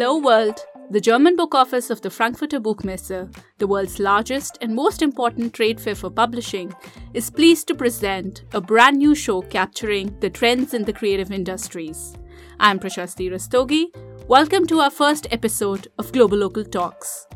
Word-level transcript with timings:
Hello 0.00 0.16
World! 0.16 0.58
The 0.90 0.98
German 0.98 1.36
book 1.36 1.54
office 1.54 1.90
of 1.90 2.00
the 2.00 2.08
Frankfurter 2.08 2.58
Buchmesse, 2.58 3.30
the 3.58 3.66
world's 3.66 3.98
largest 3.98 4.56
and 4.62 4.74
most 4.74 5.02
important 5.02 5.52
trade 5.52 5.78
fair 5.78 5.94
for 5.94 6.08
publishing, 6.08 6.72
is 7.12 7.28
pleased 7.28 7.68
to 7.68 7.74
present 7.74 8.44
a 8.54 8.62
brand 8.62 8.96
new 8.96 9.14
show 9.14 9.42
capturing 9.42 10.18
the 10.20 10.30
trends 10.30 10.72
in 10.72 10.86
the 10.86 10.92
creative 10.94 11.30
industries. 11.30 12.16
I'm 12.58 12.78
Prashasti 12.78 13.30
Rastogi. 13.30 13.94
Welcome 14.26 14.66
to 14.68 14.80
our 14.80 14.90
first 14.90 15.26
episode 15.30 15.88
of 15.98 16.12
Global 16.12 16.38
Local 16.38 16.64
Talks. 16.64 17.26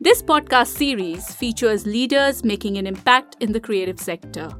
This 0.00 0.24
podcast 0.24 0.76
series 0.76 1.32
features 1.36 1.86
leaders 1.86 2.42
making 2.42 2.78
an 2.78 2.88
impact 2.88 3.36
in 3.38 3.52
the 3.52 3.60
creative 3.60 4.00
sector. 4.00 4.50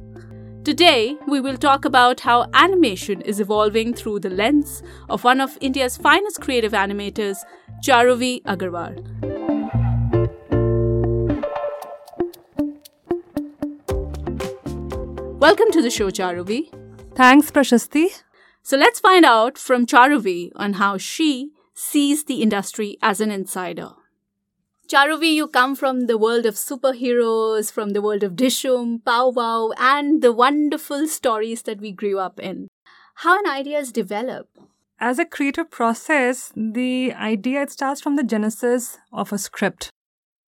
Today, 0.63 1.17
we 1.27 1.41
will 1.41 1.57
talk 1.57 1.83
about 1.83 2.21
how 2.21 2.49
animation 2.53 3.19
is 3.19 3.41
evolving 3.41 3.93
through 3.93 4.21
the 4.21 4.29
lens 4.29 4.81
of 5.09 5.25
one 5.25 5.41
of 5.41 5.57
India's 5.59 5.97
finest 5.97 6.39
creative 6.39 6.71
animators, 6.71 7.39
Charuvi 7.85 8.41
Agarwal. 8.43 8.95
Welcome 15.37 15.69
to 15.71 15.81
the 15.81 15.89
show, 15.89 16.09
Charuvi. 16.09 16.73
Thanks, 17.13 17.51
Prashasti. 17.51 18.23
So 18.61 18.77
let's 18.77 19.01
find 19.01 19.25
out 19.25 19.57
from 19.57 19.85
Charuvi 19.85 20.53
on 20.55 20.73
how 20.73 20.97
she 20.97 21.51
sees 21.73 22.23
the 22.23 22.41
industry 22.41 22.97
as 23.01 23.19
an 23.19 23.31
insider. 23.31 23.89
Charuvi, 24.89 25.33
you 25.33 25.47
come 25.47 25.75
from 25.75 26.07
the 26.07 26.17
world 26.17 26.45
of 26.45 26.55
superheroes, 26.55 27.71
from 27.71 27.91
the 27.91 28.01
world 28.01 28.21
of 28.21 28.33
Dishoom, 28.33 29.03
Pow 29.05 29.29
Wow, 29.29 29.71
and 29.77 30.21
the 30.21 30.33
wonderful 30.33 31.07
stories 31.07 31.61
that 31.63 31.79
we 31.79 31.91
grew 31.91 32.19
up 32.19 32.39
in. 32.39 32.67
How 33.15 33.39
an 33.39 33.49
idea 33.49 33.79
is 33.79 33.93
developed? 33.93 34.57
As 34.99 35.19
a 35.19 35.25
creative 35.25 35.71
process, 35.71 36.51
the 36.55 37.13
idea 37.13 37.67
starts 37.69 38.01
from 38.01 38.17
the 38.17 38.23
genesis 38.23 38.97
of 39.11 39.31
a 39.31 39.37
script. 39.37 39.89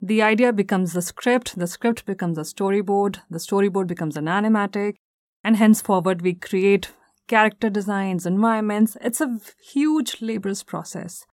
The 0.02 0.22
idea 0.22 0.52
becomes 0.52 0.92
the 0.92 1.02
script, 1.02 1.58
the 1.58 1.68
script 1.68 2.06
becomes 2.06 2.38
a 2.38 2.42
storyboard, 2.42 3.20
the 3.30 3.40
storyboard 3.40 3.88
becomes 3.88 4.18
an 4.18 4.26
animatic, 4.26 4.96
and 5.44 5.56
henceforward 5.56 6.22
we 6.22 6.34
create 6.34 6.92
character 7.28 7.70
designs, 7.70 8.26
environments. 8.26 8.98
It's 9.02 9.22
a 9.22 9.40
huge 9.64 10.22
laborious 10.22 10.62
process. 10.62 11.26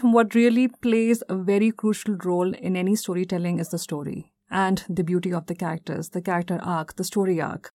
What 0.00 0.34
really 0.34 0.68
plays 0.68 1.22
a 1.28 1.36
very 1.36 1.70
crucial 1.70 2.16
role 2.24 2.54
in 2.54 2.76
any 2.76 2.96
storytelling 2.96 3.58
is 3.58 3.68
the 3.68 3.78
story 3.78 4.32
and 4.50 4.84
the 4.88 5.04
beauty 5.04 5.32
of 5.32 5.46
the 5.46 5.54
characters, 5.54 6.10
the 6.10 6.22
character 6.22 6.58
arc, 6.62 6.96
the 6.96 7.04
story 7.04 7.40
arc. 7.40 7.70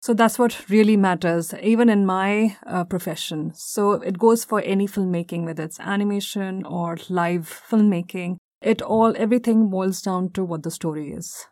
So 0.00 0.12
that's 0.12 0.38
what 0.38 0.68
really 0.68 0.98
matters, 0.98 1.54
even 1.62 1.88
in 1.88 2.04
my 2.04 2.56
uh, 2.66 2.84
profession. 2.84 3.52
So 3.54 3.92
it 3.92 4.18
goes 4.18 4.44
for 4.44 4.60
any 4.60 4.86
filmmaking, 4.86 5.44
whether 5.44 5.62
it's 5.62 5.80
animation 5.80 6.64
or 6.66 6.98
live 7.08 7.62
filmmaking. 7.70 8.36
It 8.60 8.82
all, 8.82 9.14
everything 9.16 9.70
boils 9.70 10.02
down 10.02 10.30
to 10.32 10.44
what 10.44 10.62
the 10.62 10.70
story 10.70 11.12
is. 11.12 11.46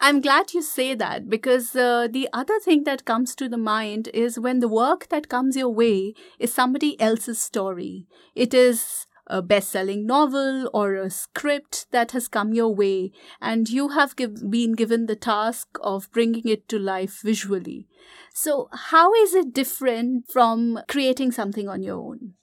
I'm 0.00 0.20
glad 0.20 0.52
you 0.54 0.62
say 0.62 0.94
that 0.94 1.28
because 1.28 1.74
uh, 1.74 2.08
the 2.10 2.28
other 2.32 2.60
thing 2.60 2.84
that 2.84 3.04
comes 3.04 3.34
to 3.36 3.48
the 3.48 3.58
mind 3.58 4.08
is 4.14 4.38
when 4.38 4.60
the 4.60 4.68
work 4.68 5.08
that 5.08 5.28
comes 5.28 5.56
your 5.56 5.70
way 5.70 6.14
is 6.38 6.52
somebody 6.52 7.00
else's 7.00 7.38
story. 7.40 8.06
It 8.34 8.52
is 8.54 9.06
a 9.26 9.42
best 9.42 9.70
selling 9.70 10.06
novel 10.06 10.70
or 10.72 10.94
a 10.94 11.10
script 11.10 11.86
that 11.90 12.12
has 12.12 12.28
come 12.28 12.52
your 12.52 12.74
way, 12.74 13.12
and 13.40 13.68
you 13.68 13.88
have 13.88 14.16
give, 14.16 14.50
been 14.50 14.72
given 14.72 15.06
the 15.06 15.16
task 15.16 15.68
of 15.80 16.10
bringing 16.12 16.48
it 16.48 16.68
to 16.68 16.78
life 16.78 17.20
visually. 17.22 17.86
So, 18.34 18.68
how 18.72 19.14
is 19.14 19.34
it 19.34 19.54
different 19.54 20.30
from 20.30 20.80
creating 20.88 21.32
something 21.32 21.68
on 21.68 21.82
your 21.82 21.98
own? 21.98 22.34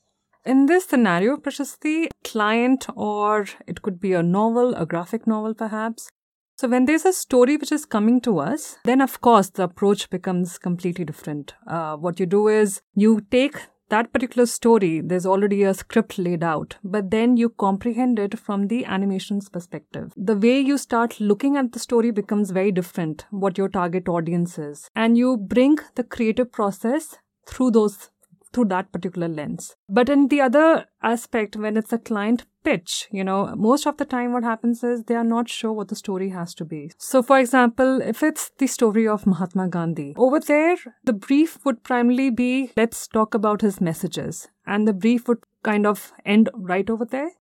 In 0.43 0.65
this 0.65 0.85
scenario, 0.85 1.37
Prashasti, 1.37 2.07
client 2.23 2.87
or 2.95 3.45
it 3.67 3.83
could 3.83 3.99
be 3.99 4.13
a 4.13 4.23
novel, 4.23 4.73
a 4.73 4.85
graphic 4.87 5.27
novel 5.27 5.53
perhaps. 5.53 6.09
So 6.55 6.67
when 6.67 6.85
there's 6.85 7.05
a 7.05 7.13
story 7.13 7.57
which 7.57 7.71
is 7.71 7.85
coming 7.85 8.21
to 8.21 8.37
us, 8.37 8.77
then 8.83 9.01
of 9.01 9.19
course 9.21 9.49
the 9.49 9.63
approach 9.63 10.09
becomes 10.09 10.59
completely 10.59 11.05
different. 11.05 11.53
Uh, 11.67 11.95
what 11.97 12.19
you 12.19 12.25
do 12.25 12.47
is 12.47 12.81
you 12.93 13.21
take 13.31 13.55
that 13.91 14.11
particular 14.11 14.45
story, 14.45 15.01
there's 15.01 15.25
already 15.25 15.63
a 15.63 15.73
script 15.73 16.17
laid 16.17 16.43
out, 16.43 16.77
but 16.83 17.11
then 17.11 17.35
you 17.37 17.49
comprehend 17.49 18.19
it 18.19 18.39
from 18.39 18.67
the 18.67 18.85
animation's 18.85 19.49
perspective. 19.49 20.13
The 20.15 20.37
way 20.37 20.59
you 20.59 20.77
start 20.77 21.19
looking 21.19 21.57
at 21.57 21.73
the 21.73 21.79
story 21.79 22.11
becomes 22.11 22.51
very 22.51 22.71
different, 22.71 23.25
what 23.31 23.57
your 23.57 23.67
target 23.67 24.07
audience 24.07 24.57
is. 24.57 24.89
And 24.95 25.17
you 25.17 25.35
bring 25.37 25.77
the 25.95 26.05
creative 26.05 26.51
process 26.51 27.17
through 27.45 27.71
those 27.71 28.09
through 28.53 28.65
that 28.65 28.91
particular 28.91 29.27
lens. 29.27 29.75
But 29.87 30.09
in 30.09 30.27
the 30.27 30.41
other 30.41 30.85
aspect, 31.01 31.55
when 31.55 31.77
it's 31.77 31.93
a 31.93 31.97
client 31.97 32.45
pitch, 32.63 33.07
you 33.11 33.23
know, 33.23 33.55
most 33.55 33.87
of 33.87 33.97
the 33.97 34.05
time 34.05 34.33
what 34.33 34.43
happens 34.43 34.83
is 34.83 35.03
they 35.03 35.15
are 35.15 35.23
not 35.23 35.49
sure 35.49 35.73
what 35.73 35.87
the 35.87 35.95
story 35.95 36.29
has 36.29 36.53
to 36.55 36.65
be. 36.65 36.91
So, 36.97 37.23
for 37.23 37.39
example, 37.39 38.01
if 38.01 38.21
it's 38.23 38.51
the 38.57 38.67
story 38.67 39.07
of 39.07 39.25
Mahatma 39.25 39.67
Gandhi, 39.67 40.13
over 40.17 40.39
there, 40.39 40.77
the 41.03 41.13
brief 41.13 41.63
would 41.65 41.83
primarily 41.83 42.29
be 42.29 42.71
let's 42.77 43.07
talk 43.07 43.33
about 43.33 43.61
his 43.61 43.81
messages. 43.81 44.47
And 44.65 44.87
the 44.87 44.93
brief 44.93 45.27
would 45.27 45.43
kind 45.63 45.85
of 45.85 46.11
end 46.25 46.49
right 46.53 46.89
over 46.89 47.05
there. 47.05 47.31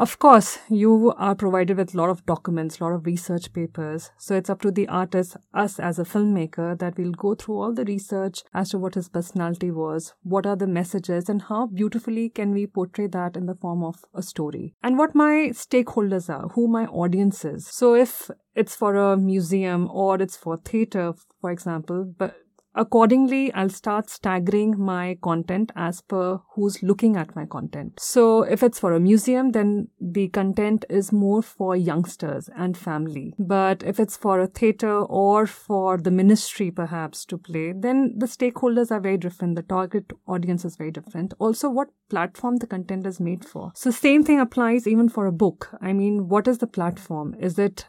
Of 0.00 0.18
course, 0.18 0.58
you 0.70 1.12
are 1.18 1.34
provided 1.34 1.76
with 1.76 1.92
a 1.92 1.98
lot 1.98 2.08
of 2.08 2.24
documents, 2.24 2.80
a 2.80 2.84
lot 2.84 2.94
of 2.94 3.04
research 3.04 3.52
papers. 3.52 4.10
So 4.16 4.34
it's 4.34 4.48
up 4.48 4.62
to 4.62 4.70
the 4.70 4.88
artist, 4.88 5.36
us 5.52 5.78
as 5.78 5.98
a 5.98 6.04
filmmaker, 6.04 6.78
that 6.78 6.96
we'll 6.96 7.12
go 7.12 7.34
through 7.34 7.60
all 7.60 7.74
the 7.74 7.84
research 7.84 8.42
as 8.54 8.70
to 8.70 8.78
what 8.78 8.94
his 8.94 9.10
personality 9.10 9.70
was, 9.70 10.14
what 10.22 10.46
are 10.46 10.56
the 10.56 10.66
messages, 10.66 11.28
and 11.28 11.42
how 11.42 11.66
beautifully 11.66 12.30
can 12.30 12.52
we 12.52 12.66
portray 12.66 13.08
that 13.08 13.36
in 13.36 13.44
the 13.44 13.54
form 13.54 13.84
of 13.84 14.02
a 14.14 14.22
story. 14.22 14.74
And 14.82 14.96
what 14.96 15.14
my 15.14 15.50
stakeholders 15.52 16.30
are, 16.30 16.48
who 16.54 16.66
my 16.66 16.86
audience 16.86 17.44
is. 17.44 17.66
So 17.66 17.94
if 17.94 18.30
it's 18.54 18.74
for 18.74 18.94
a 18.94 19.18
museum 19.18 19.86
or 19.92 20.14
it's 20.22 20.34
for 20.34 20.56
theater, 20.56 21.12
for 21.42 21.50
example, 21.50 22.10
but 22.16 22.36
Accordingly, 22.74 23.52
I'll 23.52 23.68
start 23.68 24.08
staggering 24.08 24.78
my 24.78 25.18
content 25.22 25.72
as 25.74 26.00
per 26.00 26.40
who's 26.54 26.82
looking 26.82 27.16
at 27.16 27.34
my 27.34 27.44
content. 27.44 27.98
So 27.98 28.42
if 28.42 28.62
it's 28.62 28.78
for 28.78 28.92
a 28.92 29.00
museum, 29.00 29.50
then 29.50 29.88
the 30.00 30.28
content 30.28 30.84
is 30.88 31.10
more 31.10 31.42
for 31.42 31.74
youngsters 31.74 32.48
and 32.56 32.76
family. 32.78 33.34
But 33.38 33.82
if 33.82 33.98
it's 33.98 34.16
for 34.16 34.38
a 34.40 34.46
theater 34.46 35.00
or 35.00 35.46
for 35.46 35.98
the 35.98 36.12
ministry 36.12 36.70
perhaps 36.70 37.24
to 37.26 37.38
play, 37.38 37.72
then 37.72 38.14
the 38.16 38.26
stakeholders 38.26 38.92
are 38.92 39.00
very 39.00 39.18
different. 39.18 39.56
The 39.56 39.62
target 39.62 40.12
audience 40.28 40.64
is 40.64 40.76
very 40.76 40.92
different. 40.92 41.34
Also, 41.38 41.68
what 41.68 41.88
platform 42.08 42.56
the 42.56 42.66
content 42.66 43.06
is 43.06 43.18
made 43.18 43.44
for. 43.44 43.72
So 43.74 43.90
same 43.90 44.22
thing 44.22 44.38
applies 44.38 44.86
even 44.86 45.08
for 45.08 45.26
a 45.26 45.32
book. 45.32 45.70
I 45.80 45.92
mean, 45.92 46.28
what 46.28 46.46
is 46.46 46.58
the 46.58 46.66
platform? 46.66 47.34
Is 47.40 47.58
it 47.58 47.86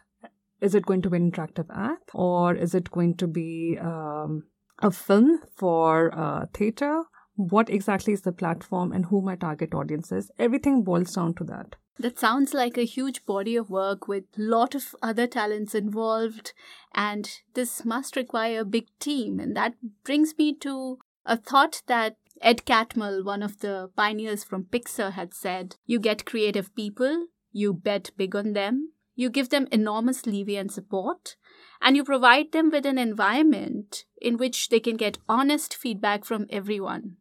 is 0.62 0.75
it 0.75 0.86
going 0.86 1.02
to 1.02 1.09
be 1.09 1.18
an 1.18 1.31
interactive 1.31 1.66
app 1.75 2.12
or 2.14 2.53
is 2.53 2.75
it 2.75 2.91
going 2.91 3.16
to 3.16 3.28
be 3.28 3.80
um, 3.81 4.44
a 4.81 4.92
film 4.92 5.40
for 5.56 6.14
uh, 6.18 6.46
theater, 6.53 7.03
what 7.36 7.69
exactly 7.69 8.14
is 8.14 8.22
the 8.22 8.31
platform 8.31 8.92
and 8.92 9.06
who 9.06 9.22
my 9.22 9.36
target 9.36 9.74
audience 9.74 10.12
is. 10.12 10.31
Everything 10.38 10.84
boils 10.84 11.14
down 11.14 11.34
to 11.36 11.44
that. 11.46 11.75
That 12.00 12.18
sounds 12.18 12.53
like 12.53 12.78
a 12.78 12.86
huge 12.86 13.25
body 13.25 13.56
of 13.56 13.70
work 13.70 14.08
with 14.08 14.24
a 14.38 14.41
lot 14.41 14.74
of 14.74 14.96
other 15.02 15.28
talents 15.28 15.75
involved, 15.75 16.53
and 16.96 17.30
this 17.53 17.86
must 17.86 18.16
require 18.16 18.62
a 18.62 18.66
big 18.66 18.88
team. 19.00 19.40
And 19.40 19.56
that 19.56 19.75
brings 20.03 20.36
me 20.38 20.56
to 20.59 21.00
a 21.25 21.38
thought 21.38 21.84
that 21.88 22.18
Ed 22.41 22.66
Catmull, 22.66 23.24
one 23.24 23.44
of 23.44 23.59
the 23.59 23.91
pioneers 23.96 24.44
from 24.44 24.64
Pixar, 24.64 25.12
had 25.12 25.34
said 25.34 25.75
You 25.86 26.00
get 26.00 26.25
creative 26.25 26.74
people, 26.75 27.28
you 27.52 27.74
bet 27.74 28.12
big 28.18 28.36
on 28.36 28.53
them, 28.53 28.94
you 29.16 29.30
give 29.30 29.50
them 29.50 29.68
enormous 29.72 30.26
leeway 30.26 30.56
and 30.56 30.72
support, 30.72 31.36
and 31.82 31.96
you 31.96 32.04
provide 32.04 32.52
them 32.52 32.70
with 32.70 32.86
an 32.86 32.98
environment 32.98 34.06
in 34.22 34.38
which 34.38 34.70
they 34.70 34.80
can 34.80 34.98
get 34.98 35.18
honest 35.28 35.76
feedback 35.76 36.26
from 36.26 36.48
everyone. 36.50 37.18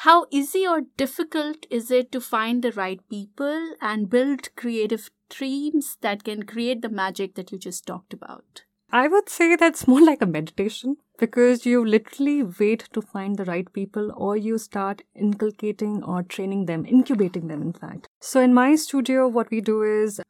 How 0.00 0.26
easy 0.30 0.66
or 0.66 0.82
difficult 0.98 1.66
is 1.70 1.90
it 1.90 2.12
to 2.12 2.20
find 2.20 2.62
the 2.62 2.72
right 2.72 3.00
people 3.08 3.74
and 3.80 4.10
build 4.10 4.54
creative 4.54 5.10
teams 5.30 5.96
that 6.02 6.22
can 6.22 6.42
create 6.44 6.82
the 6.82 6.90
magic 6.90 7.34
that 7.34 7.50
you 7.50 7.58
just 7.58 7.86
talked 7.86 8.12
about? 8.12 8.64
I 8.92 9.08
would 9.08 9.28
say 9.28 9.56
that's 9.56 9.88
more 9.88 10.00
like 10.00 10.22
a 10.22 10.26
meditation 10.26 10.96
because 11.18 11.66
you 11.66 11.84
literally 11.84 12.42
wait 12.42 12.88
to 12.92 13.02
find 13.02 13.36
the 13.36 13.44
right 13.44 13.70
people 13.72 14.12
or 14.14 14.36
you 14.36 14.58
start 14.58 15.02
inculcating 15.14 16.04
or 16.04 16.22
training 16.22 16.66
them, 16.66 16.84
incubating 16.86 17.48
them, 17.48 17.62
in 17.62 17.72
fact. 17.72 18.06
So, 18.20 18.40
in 18.40 18.54
my 18.54 18.76
studio, 18.76 19.26
what 19.26 19.50
we 19.50 19.60
do 19.60 19.82
is 19.82 20.20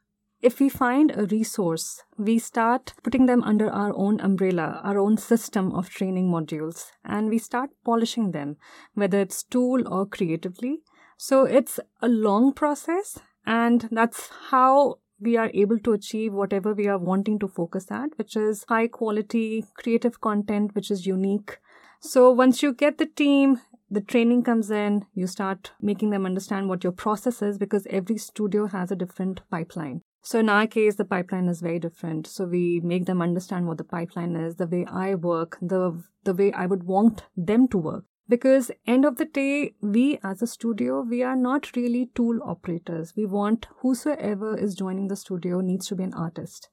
if 0.47 0.61
we 0.61 0.69
find 0.69 1.11
a 1.11 1.27
resource, 1.27 2.05
we 2.17 2.39
start 2.39 2.93
putting 3.03 3.27
them 3.27 3.43
under 3.43 3.69
our 3.69 3.93
own 3.97 4.21
umbrella, 4.21 4.81
our 4.85 4.97
own 4.97 5.17
system 5.17 5.73
of 5.73 5.91
training 5.91 6.31
modules, 6.31 6.93
and 7.05 7.29
we 7.29 7.37
start 7.37 7.71
polishing 7.85 8.31
them, 8.31 8.57
whether 8.95 9.19
it's 9.21 9.43
tool 9.43 9.83
or 9.89 10.07
creatively. 10.07 10.79
So 11.17 11.47
it's 11.47 11.81
a 12.01 12.07
long 12.07 12.53
process, 12.53 13.19
and 13.45 13.89
that's 13.91 14.31
how 14.51 15.01
we 15.19 15.37
are 15.37 15.51
able 15.53 15.81
to 15.81 15.95
achieve 15.95 16.33
whatever 16.33 16.75
we 16.75 16.87
are 16.87 16.99
wanting 16.99 17.41
to 17.41 17.49
focus 17.49 17.91
at, 17.91 18.17
which 18.17 18.37
is 18.37 18.65
high 18.69 18.87
quality 18.87 19.65
creative 19.75 20.21
content, 20.21 20.77
which 20.77 20.93
is 20.93 21.07
unique. 21.07 21.59
So 22.01 22.31
once 22.31 22.63
you 22.63 22.73
get 22.73 22.99
the 22.99 23.07
team, 23.07 23.63
the 23.91 24.01
training 24.01 24.45
comes 24.45 24.71
in, 24.71 25.07
you 25.13 25.27
start 25.27 25.73
making 25.81 26.11
them 26.11 26.25
understand 26.25 26.69
what 26.69 26.85
your 26.85 26.93
process 26.93 27.43
is 27.43 27.59
because 27.59 27.87
every 27.91 28.19
studio 28.19 28.67
has 28.67 28.93
a 28.93 28.97
different 28.97 29.41
pipeline. 29.51 30.03
So 30.23 30.41
in 30.41 30.49
our 30.49 30.67
case, 30.67 30.97
the 30.97 31.05
pipeline 31.05 31.49
is 31.49 31.61
very 31.61 31.79
different. 31.79 32.27
So 32.27 32.45
we 32.45 32.81
make 32.81 33.07
them 33.07 33.23
understand 33.23 33.69
what 33.69 33.79
the 33.79 33.85
pipeline 33.85 34.35
is, 34.35 34.57
the 34.57 34.67
way 34.67 34.85
I 34.87 35.15
work, 35.15 35.59
the 35.63 36.03
the 36.25 36.35
way 36.35 36.53
I 36.53 36.67
would 36.67 36.85
want 36.85 37.23
them 37.37 37.69
to 37.69 37.79
work. 37.79 38.05
Because 38.29 38.73
end 38.89 39.05
of 39.05 39.19
the 39.19 39.25
day, 39.25 39.75
we 39.81 40.19
as 40.25 40.43
a 40.43 40.49
studio, 40.49 41.03
we 41.03 41.23
are 41.23 41.37
not 41.37 41.77
really 41.77 42.11
tool 42.17 42.41
operators. 42.45 43.15
We 43.17 43.25
want 43.25 43.69
whosoever 43.83 44.59
is 44.59 44.75
joining 44.75 45.07
the 45.07 45.15
studio 45.15 45.61
needs 45.61 45.87
to 45.89 45.95
be 45.95 46.03
an 46.03 46.15
artist. 46.15 46.69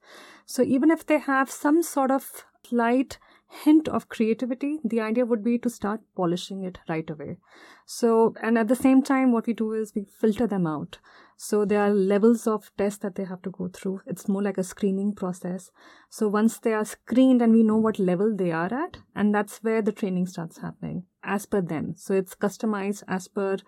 So 0.46 0.62
even 0.62 0.90
if 0.90 1.06
they 1.06 1.18
have 1.18 1.48
some 1.48 1.84
sort 1.84 2.10
of 2.10 2.44
slight 2.66 3.18
hint 3.48 3.88
of 3.88 4.08
creativity, 4.08 4.78
the 4.84 5.00
idea 5.00 5.24
would 5.24 5.44
be 5.44 5.58
to 5.58 5.70
start 5.70 6.00
polishing 6.16 6.64
it 6.64 6.78
right 6.88 7.08
away. 7.08 7.38
So, 7.86 8.34
and 8.42 8.58
at 8.58 8.68
the 8.68 8.76
same 8.76 9.02
time, 9.02 9.32
what 9.32 9.46
we 9.46 9.52
do 9.52 9.72
is 9.72 9.92
we 9.94 10.04
filter 10.04 10.46
them 10.46 10.66
out. 10.66 10.98
So 11.36 11.64
there 11.64 11.80
are 11.80 11.90
levels 11.90 12.46
of 12.46 12.70
tests 12.78 13.00
that 13.00 13.16
they 13.16 13.24
have 13.24 13.42
to 13.42 13.50
go 13.50 13.68
through. 13.68 14.00
It's 14.06 14.28
more 14.28 14.42
like 14.42 14.58
a 14.58 14.64
screening 14.64 15.14
process. 15.14 15.70
So 16.08 16.28
once 16.28 16.58
they 16.58 16.72
are 16.72 16.84
screened 16.84 17.42
and 17.42 17.52
we 17.52 17.62
know 17.62 17.76
what 17.76 17.98
level 17.98 18.34
they 18.34 18.52
are 18.52 18.72
at, 18.72 18.98
and 19.14 19.34
that's 19.34 19.58
where 19.58 19.82
the 19.82 19.92
training 19.92 20.26
starts 20.26 20.58
happening 20.58 21.04
as 21.22 21.46
per 21.46 21.60
them. 21.60 21.94
So 21.96 22.14
it's 22.14 22.34
customized 22.34 23.02
as 23.08 23.28
per 23.28 23.58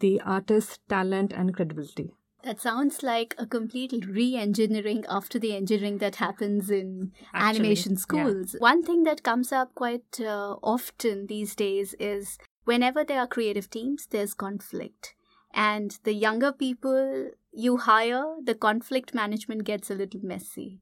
the 0.00 0.20
artist's 0.22 0.78
talent 0.88 1.32
and 1.32 1.54
credibility. 1.54 2.10
That 2.44 2.60
sounds 2.60 3.02
like 3.02 3.34
a 3.38 3.46
complete 3.46 3.92
re 4.06 4.34
engineering 4.36 5.04
after 5.08 5.38
the 5.38 5.54
engineering 5.54 5.98
that 5.98 6.16
happens 6.16 6.70
in 6.70 7.12
Actually, 7.32 7.60
animation 7.60 7.96
schools. 7.96 8.54
Yeah. 8.54 8.60
One 8.60 8.82
thing 8.82 9.04
that 9.04 9.22
comes 9.22 9.52
up 9.52 9.74
quite 9.74 10.20
uh, 10.20 10.56
often 10.62 11.26
these 11.28 11.54
days 11.54 11.94
is 12.00 12.38
whenever 12.64 13.04
there 13.04 13.20
are 13.20 13.28
creative 13.28 13.70
teams, 13.70 14.06
there's 14.06 14.34
conflict. 14.34 15.14
And 15.54 15.96
the 16.04 16.14
younger 16.14 16.50
people 16.52 17.30
you 17.52 17.76
hire, 17.76 18.24
the 18.42 18.54
conflict 18.54 19.14
management 19.14 19.64
gets 19.64 19.90
a 19.90 19.94
little 19.94 20.20
messy. 20.22 20.80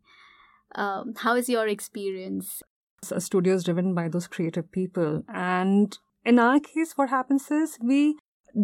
Um, 0.75 1.15
how 1.17 1.35
is 1.35 1.49
your 1.49 1.67
experience? 1.67 2.63
A 3.11 3.21
studio 3.21 3.55
is 3.55 3.65
driven 3.65 3.95
by 3.95 4.09
those 4.09 4.29
creative 4.29 4.71
people. 4.71 5.25
And 5.29 5.99
in 6.25 6.39
our 6.39 6.61
case, 6.61 6.93
what 6.97 7.11
happens 7.11 7.51
is 7.51 7.79
we 7.83 8.17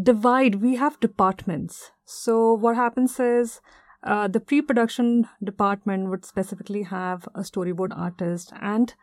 divide, 0.02 0.56
we 0.56 0.76
have 0.76 1.00
departments. 1.00 1.90
So, 2.04 2.52
what 2.52 2.76
happens 2.76 3.18
is 3.18 3.60
uh, 4.02 4.28
the 4.28 4.40
pre 4.40 4.62
production 4.62 5.28
department 5.42 6.10
would 6.10 6.24
specifically 6.24 6.84
have 6.84 7.28
a 7.34 7.40
storyboard 7.40 7.96
artist 7.96 8.52
and 8.60 8.94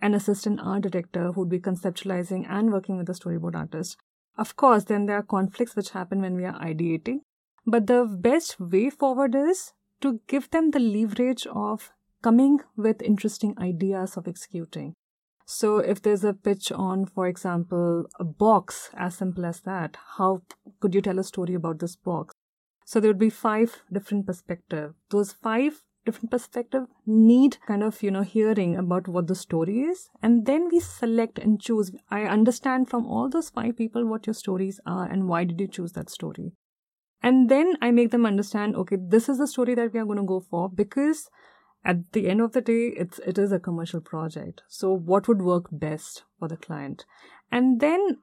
an 0.00 0.14
assistant 0.14 0.60
art 0.62 0.82
director 0.82 1.32
who 1.32 1.40
would 1.40 1.48
be 1.48 1.58
conceptualizing 1.58 2.46
and 2.48 2.72
working 2.72 2.96
with 2.96 3.06
the 3.06 3.14
storyboard 3.14 3.54
artist. 3.54 3.96
Of 4.36 4.56
course, 4.56 4.84
then 4.84 5.06
there 5.06 5.16
are 5.16 5.22
conflicts 5.22 5.76
which 5.76 5.90
happen 5.90 6.20
when 6.20 6.34
we 6.36 6.44
are 6.44 6.58
ideating. 6.60 7.20
But 7.66 7.86
the 7.86 8.04
best 8.04 8.60
way 8.60 8.90
forward 8.90 9.34
is 9.34 9.72
to 10.02 10.20
give 10.26 10.50
them 10.50 10.70
the 10.70 10.80
leverage 10.80 11.46
of 11.46 11.92
coming 12.22 12.60
with 12.76 13.02
interesting 13.02 13.54
ideas 13.58 14.16
of 14.16 14.28
executing. 14.28 14.94
So 15.46 15.78
if 15.78 16.00
there's 16.00 16.24
a 16.24 16.32
pitch 16.32 16.72
on, 16.72 17.06
for 17.06 17.26
example, 17.26 18.06
a 18.18 18.24
box, 18.24 18.90
as 18.94 19.16
simple 19.16 19.44
as 19.44 19.60
that, 19.60 19.96
how 20.16 20.42
could 20.80 20.94
you 20.94 21.02
tell 21.02 21.18
a 21.18 21.24
story 21.24 21.54
about 21.54 21.80
this 21.80 21.96
box? 21.96 22.34
So 22.86 23.00
there 23.00 23.10
would 23.10 23.18
be 23.18 23.30
five 23.30 23.82
different 23.92 24.26
perspectives. 24.26 24.94
Those 25.10 25.32
five 25.32 25.82
different 26.04 26.30
perspectives 26.30 26.86
need 27.06 27.58
kind 27.66 27.82
of, 27.82 28.02
you 28.02 28.10
know, 28.10 28.22
hearing 28.22 28.76
about 28.76 29.08
what 29.08 29.26
the 29.26 29.34
story 29.34 29.80
is. 29.80 30.08
And 30.22 30.46
then 30.46 30.68
we 30.70 30.80
select 30.80 31.38
and 31.38 31.60
choose. 31.60 31.92
I 32.10 32.22
understand 32.24 32.88
from 32.88 33.06
all 33.06 33.28
those 33.28 33.50
five 33.50 33.76
people 33.76 34.06
what 34.06 34.26
your 34.26 34.34
stories 34.34 34.80
are 34.86 35.06
and 35.06 35.28
why 35.28 35.44
did 35.44 35.60
you 35.60 35.68
choose 35.68 35.92
that 35.92 36.10
story. 36.10 36.52
And 37.22 37.48
then 37.48 37.76
I 37.80 37.90
make 37.90 38.10
them 38.10 38.26
understand, 38.26 38.76
okay, 38.76 38.96
this 39.00 39.30
is 39.30 39.38
the 39.38 39.46
story 39.46 39.74
that 39.74 39.94
we 39.94 40.00
are 40.00 40.04
going 40.04 40.18
to 40.18 40.24
go 40.24 40.40
for 40.40 40.68
because 40.68 41.30
at 41.84 42.12
the 42.12 42.28
end 42.28 42.40
of 42.40 42.52
the 42.52 42.60
day 42.60 42.92
it's 42.96 43.18
it 43.20 43.38
is 43.38 43.52
a 43.52 43.58
commercial 43.58 44.00
project. 44.00 44.62
So 44.68 44.92
what 44.92 45.28
would 45.28 45.42
work 45.42 45.66
best 45.70 46.24
for 46.38 46.48
the 46.48 46.56
client? 46.56 47.04
And 47.50 47.80
then 47.80 48.18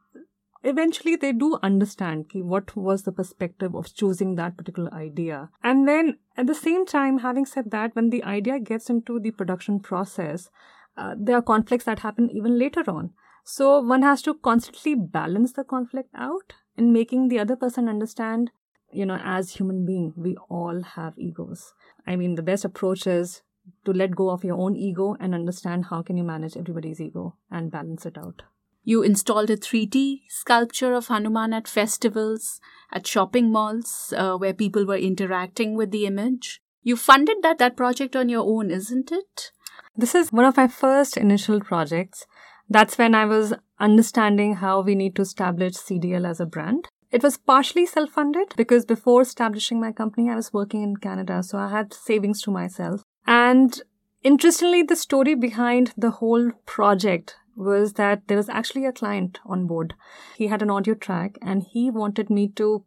eventually 0.64 1.16
they 1.16 1.32
do 1.32 1.58
understand 1.64 2.26
what 2.34 2.76
was 2.76 3.04
the 3.04 3.12
perspective 3.12 3.76
of 3.76 3.94
choosing 3.94 4.36
that 4.36 4.58
particular 4.58 4.94
idea. 4.94 5.50
And 5.64 5.88
then 5.88 6.18
at 6.38 6.48
the 6.48 6.56
same 6.56 6.86
time 6.86 7.20
having 7.20 7.46
said 7.46 7.72
that 7.72 7.96
when 7.96 8.10
the 8.10 8.24
idea 8.24 8.60
gets 8.60 8.90
into 8.90 9.20
the 9.20 9.32
production 9.32 9.80
process 9.80 10.50
uh, 10.98 11.16
there 11.18 11.38
are 11.38 11.42
conflicts 11.42 11.86
that 11.86 12.00
happen 12.00 12.30
even 12.32 12.60
later 12.60 12.84
on. 12.88 13.12
So 13.44 13.80
one 13.80 14.02
has 14.02 14.22
to 14.24 14.36
constantly 14.36 14.94
balance 14.96 15.54
the 15.54 15.64
conflict 15.64 16.10
out 16.16 16.54
in 16.78 16.94
making 16.94 17.28
the 17.28 17.40
other 17.40 17.56
person 17.56 17.88
understand 17.88 18.52
you 18.94 19.06
know 19.06 19.20
as 19.24 19.52
human 19.52 19.86
being 19.86 20.14
we 20.16 20.36
all 20.50 20.82
have 20.82 21.18
egos. 21.18 21.74
I 22.06 22.16
mean 22.16 22.36
the 22.36 22.44
best 22.44 22.66
approach 22.66 23.08
is 23.08 23.42
to 23.86 23.94
let 23.94 24.16
go 24.16 24.30
of 24.30 24.44
your 24.44 24.58
own 24.58 24.76
ego 24.76 25.16
and 25.20 25.34
understand 25.34 25.86
how 25.86 26.02
can 26.02 26.18
you 26.18 26.24
manage 26.24 26.58
everybody's 26.58 27.02
ego 27.02 27.36
and 27.50 27.72
balance 27.72 28.06
it 28.06 28.18
out. 28.18 28.44
You 28.84 29.04
installed 29.04 29.50
a 29.50 29.58
3d 29.58 30.22
sculpture 30.30 30.94
of 30.94 31.08
hanuman 31.08 31.54
at 31.54 31.68
festivals 31.68 32.60
at 32.92 33.06
shopping 33.06 33.52
malls 33.52 34.14
uh, 34.18 34.36
where 34.38 34.54
people 34.54 34.86
were 34.86 34.98
interacting 34.98 35.76
with 35.76 35.92
the 35.92 36.06
image. 36.06 36.62
You 36.82 36.98
funded 36.98 37.38
that 37.44 37.60
that 37.60 37.78
project 37.78 38.16
on 38.16 38.30
your 38.30 38.44
own 38.44 38.72
isn't 38.72 39.12
it? 39.12 39.52
This 39.96 40.16
is 40.16 40.32
one 40.32 40.46
of 40.46 40.58
my 40.58 40.68
first 40.68 41.16
initial 41.16 41.60
projects. 41.60 42.26
That's 42.70 42.98
when 42.98 43.14
i 43.14 43.26
was 43.26 43.54
understanding 43.80 44.56
how 44.56 44.82
we 44.82 44.96
need 44.96 45.16
to 45.18 45.24
establish 45.24 45.74
cdl 45.74 46.28
as 46.28 46.40
a 46.40 46.46
brand. 46.46 46.88
It 47.12 47.22
was 47.22 47.38
partially 47.38 47.86
self 47.86 48.12
funded 48.12 48.54
because 48.56 48.86
before 48.86 49.22
establishing 49.22 49.82
my 49.82 49.92
company, 49.92 50.30
I 50.30 50.36
was 50.36 50.54
working 50.54 50.82
in 50.82 50.96
Canada, 50.96 51.44
so 51.44 51.58
I 51.58 51.70
had 51.70 51.94
savings 51.94 52.42
to 52.44 52.52
myself. 52.52 53.04
And 53.26 53.82
interestingly, 54.24 54.84
the 54.84 54.96
story 54.96 55.36
behind 55.36 55.94
the 55.98 56.12
whole 56.12 56.52
project 56.66 57.36
was 57.56 57.94
that 57.94 58.28
there 58.28 58.38
was 58.38 58.50
actually 58.50 58.86
a 58.86 58.92
client 58.92 59.40
on 59.46 59.68
board. 59.68 59.94
He 60.38 60.48
had 60.48 60.62
an 60.62 60.70
audio 60.70 60.94
track 60.94 61.38
and 61.42 61.64
he 61.64 61.92
wanted 61.92 62.30
me 62.30 62.48
to 62.56 62.84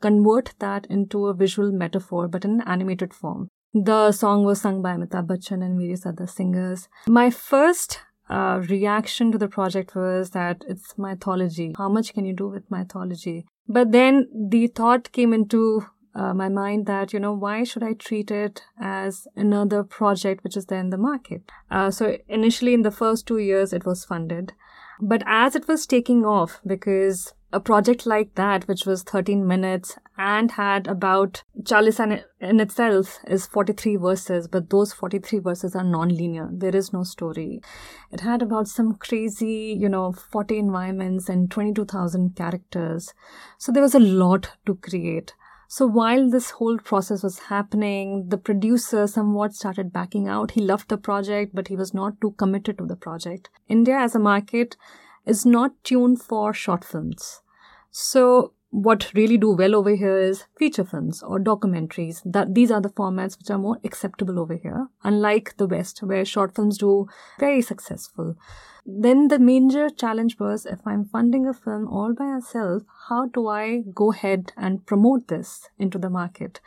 convert 0.00 0.54
that 0.58 0.86
into 0.86 1.26
a 1.26 1.34
visual 1.34 1.72
metaphor, 1.72 2.28
but 2.28 2.44
in 2.44 2.60
an 2.60 2.62
animated 2.66 3.14
form. 3.14 3.48
The 3.72 4.12
song 4.12 4.44
was 4.44 4.60
sung 4.60 4.82
by 4.82 4.94
Amitabh 4.94 5.26
Bachchan 5.26 5.64
and 5.64 5.78
various 5.78 6.04
other 6.04 6.26
singers. 6.26 6.88
My 7.06 7.30
first 7.30 8.00
uh, 8.28 8.60
reaction 8.68 9.32
to 9.32 9.38
the 9.38 9.48
project 9.48 9.94
was 9.94 10.30
that 10.30 10.64
it's 10.68 10.98
mythology. 10.98 11.74
How 11.78 11.88
much 11.88 12.12
can 12.12 12.26
you 12.26 12.34
do 12.34 12.48
with 12.48 12.70
mythology? 12.70 13.46
But 13.66 13.92
then 13.92 14.28
the 14.50 14.66
thought 14.66 15.10
came 15.12 15.32
into 15.32 15.86
uh, 16.14 16.34
my 16.34 16.48
mind 16.48 16.86
that 16.86 17.12
you 17.12 17.20
know 17.20 17.32
why 17.32 17.64
should 17.64 17.82
i 17.82 17.92
treat 17.94 18.30
it 18.30 18.62
as 18.78 19.26
another 19.34 19.82
project 19.82 20.44
which 20.44 20.56
is 20.56 20.66
there 20.66 20.80
in 20.80 20.90
the 20.90 20.98
market? 20.98 21.42
Uh, 21.70 21.90
so 21.90 22.16
initially 22.28 22.74
in 22.74 22.82
the 22.82 22.90
first 22.90 23.26
two 23.26 23.38
years 23.38 23.72
it 23.72 23.86
was 23.86 24.04
funded. 24.04 24.52
But 25.00 25.22
as 25.26 25.56
it 25.56 25.66
was 25.66 25.86
taking 25.86 26.24
off 26.24 26.60
because 26.66 27.32
a 27.52 27.60
project 27.60 28.06
like 28.06 28.34
that 28.34 28.66
which 28.66 28.86
was 28.86 29.02
13 29.02 29.46
minutes 29.46 29.98
and 30.16 30.52
had 30.52 30.86
about 30.86 31.42
chalisan 31.66 32.22
in 32.40 32.60
itself 32.60 33.18
is 33.26 33.46
43 33.46 33.96
verses 33.96 34.48
but 34.48 34.70
those 34.70 34.92
43 34.92 35.38
verses 35.40 35.74
are 35.74 35.84
non-linear. 35.84 36.48
There 36.50 36.74
is 36.74 36.92
no 36.92 37.02
story. 37.02 37.60
It 38.10 38.20
had 38.20 38.42
about 38.42 38.68
some 38.68 38.94
crazy 38.94 39.76
you 39.78 39.88
know 39.88 40.12
40 40.12 40.58
environments 40.58 41.28
and 41.28 41.50
22000 41.50 42.36
characters. 42.36 43.12
So 43.58 43.72
there 43.72 43.82
was 43.82 43.94
a 43.94 44.00
lot 44.00 44.50
to 44.66 44.76
create 44.76 45.34
so 45.72 45.86
while 45.86 46.28
this 46.28 46.50
whole 46.50 46.76
process 46.76 47.22
was 47.22 47.38
happening, 47.38 48.28
the 48.28 48.36
producer 48.36 49.06
somewhat 49.06 49.54
started 49.54 49.90
backing 49.90 50.28
out. 50.28 50.50
He 50.50 50.60
loved 50.60 50.90
the 50.90 50.98
project, 50.98 51.54
but 51.54 51.68
he 51.68 51.76
was 51.76 51.94
not 51.94 52.20
too 52.20 52.32
committed 52.32 52.76
to 52.76 52.84
the 52.84 52.94
project. 52.94 53.48
India 53.70 53.96
as 53.96 54.14
a 54.14 54.18
market 54.18 54.76
is 55.24 55.46
not 55.46 55.72
tuned 55.82 56.20
for 56.20 56.52
short 56.52 56.84
films. 56.84 57.40
So 57.90 58.52
what 58.72 59.12
really 59.12 59.36
do 59.36 59.50
well 59.50 59.76
over 59.76 59.94
here 59.94 60.16
is 60.16 60.46
feature 60.56 60.84
films 60.84 61.22
or 61.22 61.38
documentaries. 61.38 62.22
That 62.24 62.54
these 62.54 62.70
are 62.70 62.80
the 62.80 62.88
formats 62.88 63.38
which 63.38 63.50
are 63.50 63.58
more 63.58 63.78
acceptable 63.84 64.40
over 64.40 64.54
here, 64.56 64.88
unlike 65.04 65.58
the 65.58 65.66
West, 65.66 66.02
where 66.02 66.24
short 66.24 66.54
films 66.54 66.78
do 66.78 67.06
very 67.38 67.60
successful. 67.60 68.34
Then 68.86 69.28
the 69.28 69.38
major 69.38 69.90
challenge 69.90 70.38
was 70.40 70.64
if 70.64 70.80
I'm 70.86 71.04
funding 71.04 71.46
a 71.46 71.52
film 71.52 71.86
all 71.86 72.14
by 72.14 72.24
myself, 72.24 72.82
how 73.10 73.26
do 73.26 73.46
I 73.46 73.82
go 73.94 74.10
ahead 74.10 74.54
and 74.56 74.86
promote 74.86 75.28
this 75.28 75.68
into 75.78 75.98
the 75.98 76.10
market? 76.10 76.62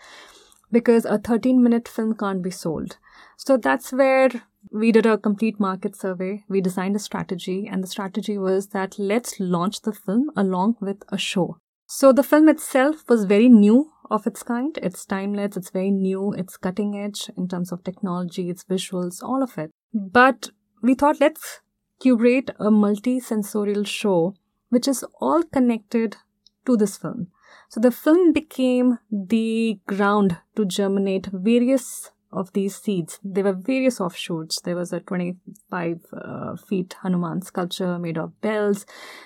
Because 0.71 1.05
a 1.05 1.17
13 1.17 1.61
minute 1.63 1.87
film 1.87 2.13
can't 2.13 2.43
be 2.43 2.51
sold. 2.51 2.97
So 3.35 3.57
that's 3.57 3.91
where 3.91 4.29
we 4.71 4.91
did 4.91 5.07
a 5.07 5.17
complete 5.17 5.59
market 5.59 5.95
survey. 5.95 6.43
We 6.47 6.61
designed 6.61 6.95
a 6.95 6.99
strategy, 6.99 7.67
and 7.67 7.83
the 7.83 7.87
strategy 7.87 8.37
was 8.37 8.67
that 8.67 8.99
let's 8.99 9.39
launch 9.39 9.81
the 9.81 9.93
film 9.93 10.29
along 10.35 10.77
with 10.79 11.01
a 11.09 11.17
show. 11.17 11.57
So 11.97 12.11
the 12.11 12.23
film 12.23 12.49
itself 12.49 13.07
was 13.07 13.23
very 13.23 13.47
new 13.47 13.93
of 14.11 14.27
its 14.27 14.43
kind. 14.43 14.77
It's 14.83 15.05
timeless, 15.05 15.55
it's 15.55 15.69
very 15.69 15.91
new, 15.91 16.33
it's 16.33 16.57
cutting 16.57 16.97
edge 16.99 17.29
in 17.37 17.47
terms 17.47 17.71
of 17.71 17.85
technology, 17.85 18.49
its 18.49 18.65
visuals, 18.65 19.23
all 19.23 19.41
of 19.41 19.57
it. 19.57 19.71
But 19.93 20.49
we 20.81 20.93
thought 20.93 21.21
let's 21.21 21.61
curate 22.01 22.51
a 22.59 22.69
multi-sensorial 22.69 23.85
show 23.85 24.35
which 24.67 24.89
is 24.89 25.05
all 25.21 25.43
connected 25.43 26.17
to 26.65 26.75
this 26.75 26.97
film. 26.97 27.27
So 27.69 27.79
the 27.79 27.91
film 27.91 28.33
became 28.33 28.99
the 29.09 29.79
ground 29.87 30.35
to 30.57 30.65
germinate 30.65 31.27
various 31.27 32.11
of 32.35 32.53
these 32.53 32.75
seeds. 32.75 33.19
There 33.23 33.43
were 33.43 33.53
various 33.53 33.99
offshoots. 33.99 34.61
There 34.61 34.75
was 34.75 34.91
a 34.93 34.99
25 34.99 35.99
uh, 36.13 36.55
feet 36.55 36.95
Hanuman 37.01 37.41
sculpture 37.41 37.97
made 37.97 38.17
of 38.17 38.39
bells. 38.41 38.85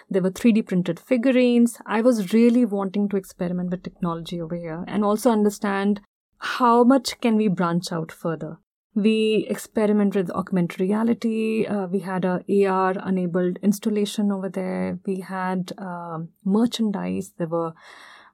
There 0.10 0.22
were 0.22 0.32
3D 0.32 0.68
printed 0.68 1.00
figurines. 1.00 1.78
I 1.86 2.02
was 2.02 2.34
really 2.34 2.66
wanting 2.66 3.10
to 3.10 3.18
experiment 3.18 3.72
with 3.72 3.84
technology 3.84 4.42
over 4.42 4.56
here 4.56 4.84
and 4.88 5.04
also 5.04 5.32
understand 5.32 6.02
how 6.40 6.84
much 6.84 7.20
can 7.20 7.36
we 7.36 7.48
branch 7.48 7.92
out 7.92 8.12
further. 8.12 8.58
We 8.96 9.46
experimented 9.50 10.16
with 10.16 10.36
augmented 10.36 10.80
reality. 10.80 11.66
Uh, 11.66 11.88
we 11.88 12.00
had 12.00 12.26
a 12.26 12.44
AR 12.68 12.94
enabled 13.08 13.60
installation 13.62 14.32
over 14.32 14.50
there. 14.50 15.00
We 15.06 15.22
had 15.22 15.72
um, 15.78 16.30
merchandise. 16.44 17.34
There 17.38 17.48
were 17.48 17.74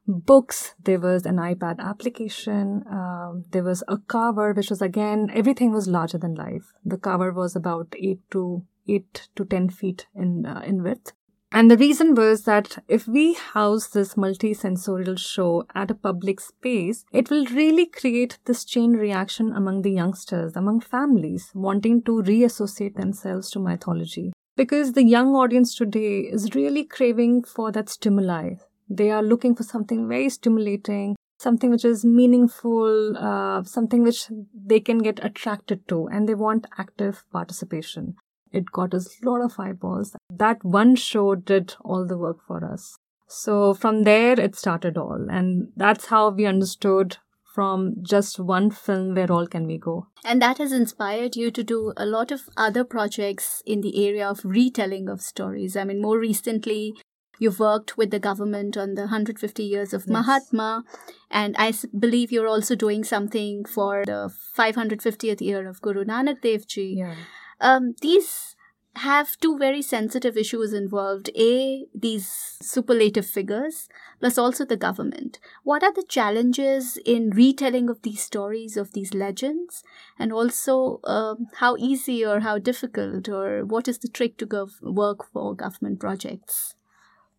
books 0.07 0.75
there 0.83 0.99
was 0.99 1.25
an 1.25 1.37
ipad 1.37 1.79
application 1.79 2.83
um, 2.89 3.43
there 3.51 3.63
was 3.63 3.83
a 3.87 3.97
cover 3.97 4.53
which 4.53 4.69
was 4.69 4.81
again 4.81 5.31
everything 5.33 5.71
was 5.71 5.87
larger 5.87 6.17
than 6.17 6.35
life. 6.35 6.73
The 6.83 6.97
cover 6.97 7.31
was 7.31 7.55
about 7.55 7.93
8 7.97 8.19
to 8.31 8.63
8 8.87 9.29
to 9.35 9.45
10 9.45 9.69
feet 9.69 10.07
in 10.13 10.45
uh, 10.45 10.61
in 10.65 10.83
width. 10.83 11.13
And 11.51 11.71
the 11.71 11.77
reason 11.77 12.15
was 12.15 12.43
that 12.43 12.83
if 12.87 13.07
we 13.07 13.33
house 13.33 13.87
this 13.87 14.17
multi-sensorial 14.17 15.15
show 15.15 15.65
at 15.73 15.89
a 15.89 15.95
public 15.95 16.39
space 16.41 17.05
it 17.11 17.29
will 17.29 17.45
really 17.45 17.85
create 17.85 18.37
this 18.45 18.65
chain 18.65 18.93
reaction 18.93 19.53
among 19.53 19.81
the 19.81 19.91
youngsters 19.91 20.55
among 20.55 20.81
families 20.81 21.51
wanting 21.53 22.03
to 22.03 22.21
reassociate 22.21 22.95
themselves 22.95 23.49
to 23.51 23.59
mythology. 23.59 24.33
Because 24.57 24.93
the 24.93 25.03
young 25.03 25.35
audience 25.35 25.75
today 25.75 26.19
is 26.19 26.55
really 26.55 26.83
craving 26.83 27.43
for 27.43 27.71
that 27.71 27.89
stimuli 27.89 28.55
they 28.89 29.11
are 29.11 29.23
looking 29.23 29.55
for 29.55 29.63
something 29.63 30.07
very 30.07 30.29
stimulating, 30.29 31.15
something 31.39 31.71
which 31.71 31.85
is 31.85 32.05
meaningful, 32.05 33.17
uh, 33.17 33.63
something 33.63 34.03
which 34.03 34.27
they 34.53 34.79
can 34.79 34.99
get 34.99 35.23
attracted 35.23 35.87
to, 35.87 36.07
and 36.07 36.27
they 36.27 36.35
want 36.35 36.67
active 36.77 37.23
participation. 37.31 38.15
It 38.51 38.71
got 38.71 38.93
us 38.93 39.17
a 39.21 39.29
lot 39.29 39.41
of 39.41 39.59
eyeballs. 39.59 40.15
That 40.29 40.63
one 40.63 40.95
show 40.95 41.35
did 41.35 41.75
all 41.83 42.07
the 42.07 42.17
work 42.17 42.37
for 42.47 42.63
us. 42.63 42.97
So 43.27 43.73
from 43.73 44.03
there, 44.03 44.39
it 44.39 44.55
started 44.55 44.97
all. 44.97 45.27
And 45.29 45.69
that's 45.75 46.05
how 46.05 46.29
we 46.29 46.45
understood 46.45 47.17
from 47.55 47.95
just 48.01 48.37
one 48.37 48.69
film 48.69 49.15
where 49.15 49.31
all 49.31 49.47
can 49.47 49.65
we 49.65 49.77
go. 49.77 50.07
And 50.25 50.41
that 50.41 50.57
has 50.57 50.73
inspired 50.73 51.37
you 51.37 51.51
to 51.51 51.63
do 51.63 51.93
a 51.95 52.05
lot 52.05 52.31
of 52.31 52.49
other 52.57 52.83
projects 52.83 53.63
in 53.65 53.79
the 53.79 54.05
area 54.05 54.29
of 54.29 54.41
retelling 54.43 55.07
of 55.07 55.21
stories. 55.21 55.77
I 55.77 55.85
mean, 55.85 56.01
more 56.01 56.19
recently, 56.19 56.93
You've 57.39 57.59
worked 57.59 57.97
with 57.97 58.11
the 58.11 58.19
government 58.19 58.77
on 58.77 58.95
the 58.95 59.03
150 59.03 59.63
years 59.63 59.93
of 59.93 60.01
yes. 60.01 60.09
Mahatma, 60.09 60.83
and 61.29 61.55
I 61.57 61.73
believe 61.97 62.31
you're 62.31 62.47
also 62.47 62.75
doing 62.75 63.03
something 63.03 63.65
for 63.65 64.03
the 64.05 64.33
550th 64.57 65.41
year 65.41 65.67
of 65.67 65.81
Guru 65.81 66.05
Nanak 66.05 66.41
Dev 66.41 66.67
Ji. 66.67 66.95
Yeah. 66.99 67.15
Um, 67.59 67.95
these 68.01 68.55
have 68.97 69.37
two 69.39 69.57
very 69.57 69.81
sensitive 69.81 70.37
issues 70.37 70.71
involved 70.71 71.29
a 71.35 71.85
these 71.93 72.57
superlative 72.61 73.25
figures 73.25 73.89
plus 74.19 74.37
also 74.37 74.63
the 74.63 74.77
government 74.77 75.37
what 75.63 75.83
are 75.83 75.91
the 75.93 76.05
challenges 76.07 76.97
in 77.05 77.29
retelling 77.31 77.89
of 77.89 78.01
these 78.03 78.21
stories 78.21 78.77
of 78.77 78.93
these 78.93 79.13
legends 79.13 79.83
and 80.17 80.31
also 80.31 81.01
um, 81.03 81.47
how 81.57 81.75
easy 81.77 82.25
or 82.25 82.39
how 82.39 82.57
difficult 82.57 83.27
or 83.27 83.65
what 83.65 83.87
is 83.89 83.99
the 83.99 84.07
trick 84.07 84.37
to 84.37 84.45
go 84.45 84.69
work 84.81 85.25
for 85.33 85.53
government 85.53 85.99
projects 85.99 86.75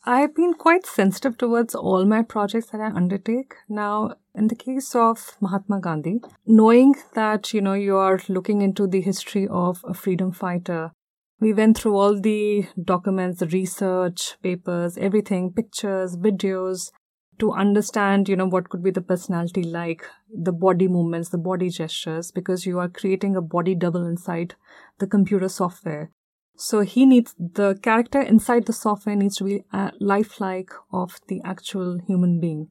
I've 0.08 0.36
been 0.36 0.54
quite 0.54 0.86
sensitive 0.86 1.36
towards 1.36 1.74
all 1.74 2.04
my 2.04 2.22
projects 2.22 2.70
that 2.70 2.80
I 2.80 2.92
undertake. 2.94 3.54
Now, 3.68 4.14
in 4.36 4.46
the 4.46 4.54
case 4.54 4.94
of 4.94 5.36
Mahatma 5.40 5.80
Gandhi, 5.80 6.20
knowing 6.46 6.94
that, 7.14 7.52
you 7.52 7.60
know, 7.60 7.74
you 7.74 7.96
are 7.96 8.20
looking 8.28 8.62
into 8.62 8.86
the 8.86 9.00
history 9.00 9.48
of 9.48 9.84
a 9.84 9.94
freedom 9.94 10.30
fighter, 10.30 10.92
we 11.40 11.52
went 11.52 11.76
through 11.76 11.96
all 11.96 12.20
the 12.20 12.66
documents, 12.80 13.40
the 13.40 13.48
research, 13.48 14.36
papers, 14.44 14.96
everything, 14.96 15.52
pictures, 15.52 16.16
videos, 16.16 16.92
to 17.40 17.50
understand, 17.50 18.28
you 18.28 18.36
know, 18.36 18.46
what 18.46 18.68
could 18.68 18.84
be 18.84 18.92
the 18.92 19.02
personality 19.02 19.64
like, 19.64 20.04
the 20.32 20.52
body 20.52 20.86
movements, 20.86 21.30
the 21.30 21.36
body 21.38 21.68
gestures, 21.68 22.30
because 22.30 22.64
you 22.64 22.78
are 22.78 22.88
creating 22.88 23.34
a 23.34 23.42
body 23.42 23.74
double 23.74 24.06
inside 24.06 24.54
the 25.00 25.06
computer 25.08 25.48
software. 25.48 26.12
So 26.56 26.80
he 26.80 27.04
needs 27.04 27.34
the 27.38 27.78
character 27.82 28.20
inside 28.20 28.66
the 28.66 28.72
software 28.72 29.16
needs 29.16 29.36
to 29.36 29.44
be 29.44 29.64
uh, 29.72 29.90
lifelike 30.00 30.70
of 30.92 31.20
the 31.28 31.40
actual 31.44 31.98
human 32.06 32.40
being. 32.40 32.68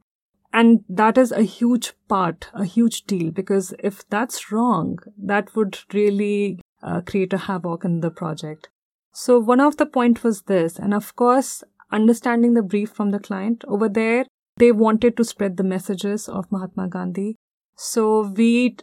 And 0.52 0.86
that 0.88 1.18
is 1.18 1.32
a 1.32 1.44
huge 1.44 1.94
part, 2.08 2.50
a 2.54 2.66
huge 2.66 3.04
deal, 3.04 3.32
because 3.32 3.74
if 3.80 4.08
that's 4.10 4.52
wrong, 4.52 5.00
that 5.18 5.56
would 5.56 5.80
really 5.94 6.62
uh, 6.82 7.02
create 7.02 7.34
a 7.34 7.38
havoc 7.38 7.84
in 7.84 8.00
the 8.00 8.10
project. 8.10 8.70
So 9.14 9.38
one 9.40 9.60
of 9.60 9.78
the 9.78 9.86
point 9.86 10.24
was 10.24 10.44
this, 10.44 10.80
and 10.80 10.94
of 10.94 11.16
course, 11.16 11.64
understanding 11.92 12.54
the 12.54 12.62
brief 12.62 12.90
from 12.90 13.12
the 13.12 13.20
client 13.20 13.64
over 13.68 13.90
there, 13.90 14.26
they 14.58 14.72
wanted 14.72 15.18
to 15.18 15.26
spread 15.26 15.58
the 15.58 15.64
messages 15.64 16.30
of 16.30 16.52
Mahatma 16.52 16.88
Gandhi. 16.88 17.36
So 17.76 18.32
we 18.36 18.78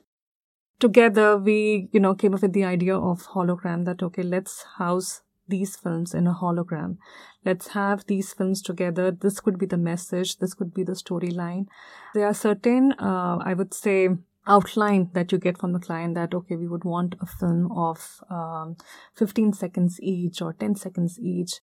together 0.85 1.27
we 1.49 1.89
you 1.93 2.01
know 2.05 2.15
came 2.23 2.35
up 2.35 2.43
with 2.43 2.53
the 2.53 2.65
idea 2.65 2.97
of 3.11 3.27
hologram 3.35 3.85
that 3.91 4.03
okay 4.03 4.23
let's 4.23 4.65
house 4.79 5.11
these 5.53 5.77
films 5.77 6.15
in 6.15 6.27
a 6.27 6.35
hologram. 6.35 6.97
Let's 7.45 7.69
have 7.69 8.07
these 8.07 8.33
films 8.33 8.63
together. 8.63 9.11
This 9.11 9.41
could 9.41 9.59
be 9.59 9.67
the 9.67 9.83
message. 9.91 10.39
This 10.39 10.55
could 10.55 10.73
be 10.79 10.85
the 10.85 10.99
storyline. 11.03 11.67
There 12.15 12.27
are 12.27 12.39
certain 12.49 12.93
uh, 13.11 13.39
i 13.51 13.55
would 13.55 13.75
say 13.75 13.97
outline 14.55 15.11
that 15.17 15.33
you 15.33 15.39
get 15.39 15.59
from 15.59 15.73
the 15.73 15.85
client 15.89 16.17
that 16.21 16.35
okay 16.39 16.57
we 16.63 16.71
would 16.73 16.87
want 16.93 17.15
a 17.27 17.27
film 17.27 17.69
of 17.89 17.99
um, 18.39 18.77
15 19.15 19.53
seconds 19.53 20.01
each 20.15 20.43
or 20.43 20.53
10 20.53 20.75
seconds 20.87 21.19
each. 21.35 21.61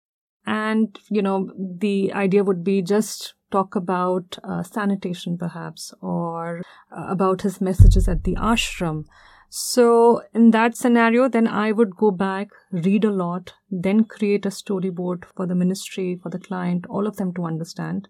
And 0.46 1.00
you 1.10 1.22
know 1.28 1.38
the 1.86 2.14
idea 2.26 2.44
would 2.50 2.64
be 2.64 2.82
just 2.96 3.34
talk 3.52 3.76
about 3.76 4.38
uh, 4.44 4.64
sanitation, 4.64 5.38
perhaps, 5.38 5.94
or 6.02 6.25
uh, 6.54 7.06
about 7.10 7.42
his 7.42 7.62
messages 7.62 8.08
at 8.08 8.24
the 8.24 8.36
ashram. 8.36 9.06
So, 9.50 10.22
in 10.34 10.52
that 10.52 10.76
scenario, 10.76 11.30
then 11.30 11.48
I 11.48 11.72
would 11.72 11.96
go 11.96 12.12
back, 12.12 12.50
read 12.72 13.06
a 13.06 13.12
lot, 13.12 13.54
then 13.70 14.04
create 14.04 14.46
a 14.46 14.50
storyboard 14.50 15.24
for 15.24 15.46
the 15.46 15.56
ministry, 15.56 16.20
for 16.22 16.30
the 16.30 16.40
client, 16.40 16.86
all 16.90 17.08
of 17.08 17.16
them 17.18 17.34
to 17.36 17.46
understand. 17.46 18.10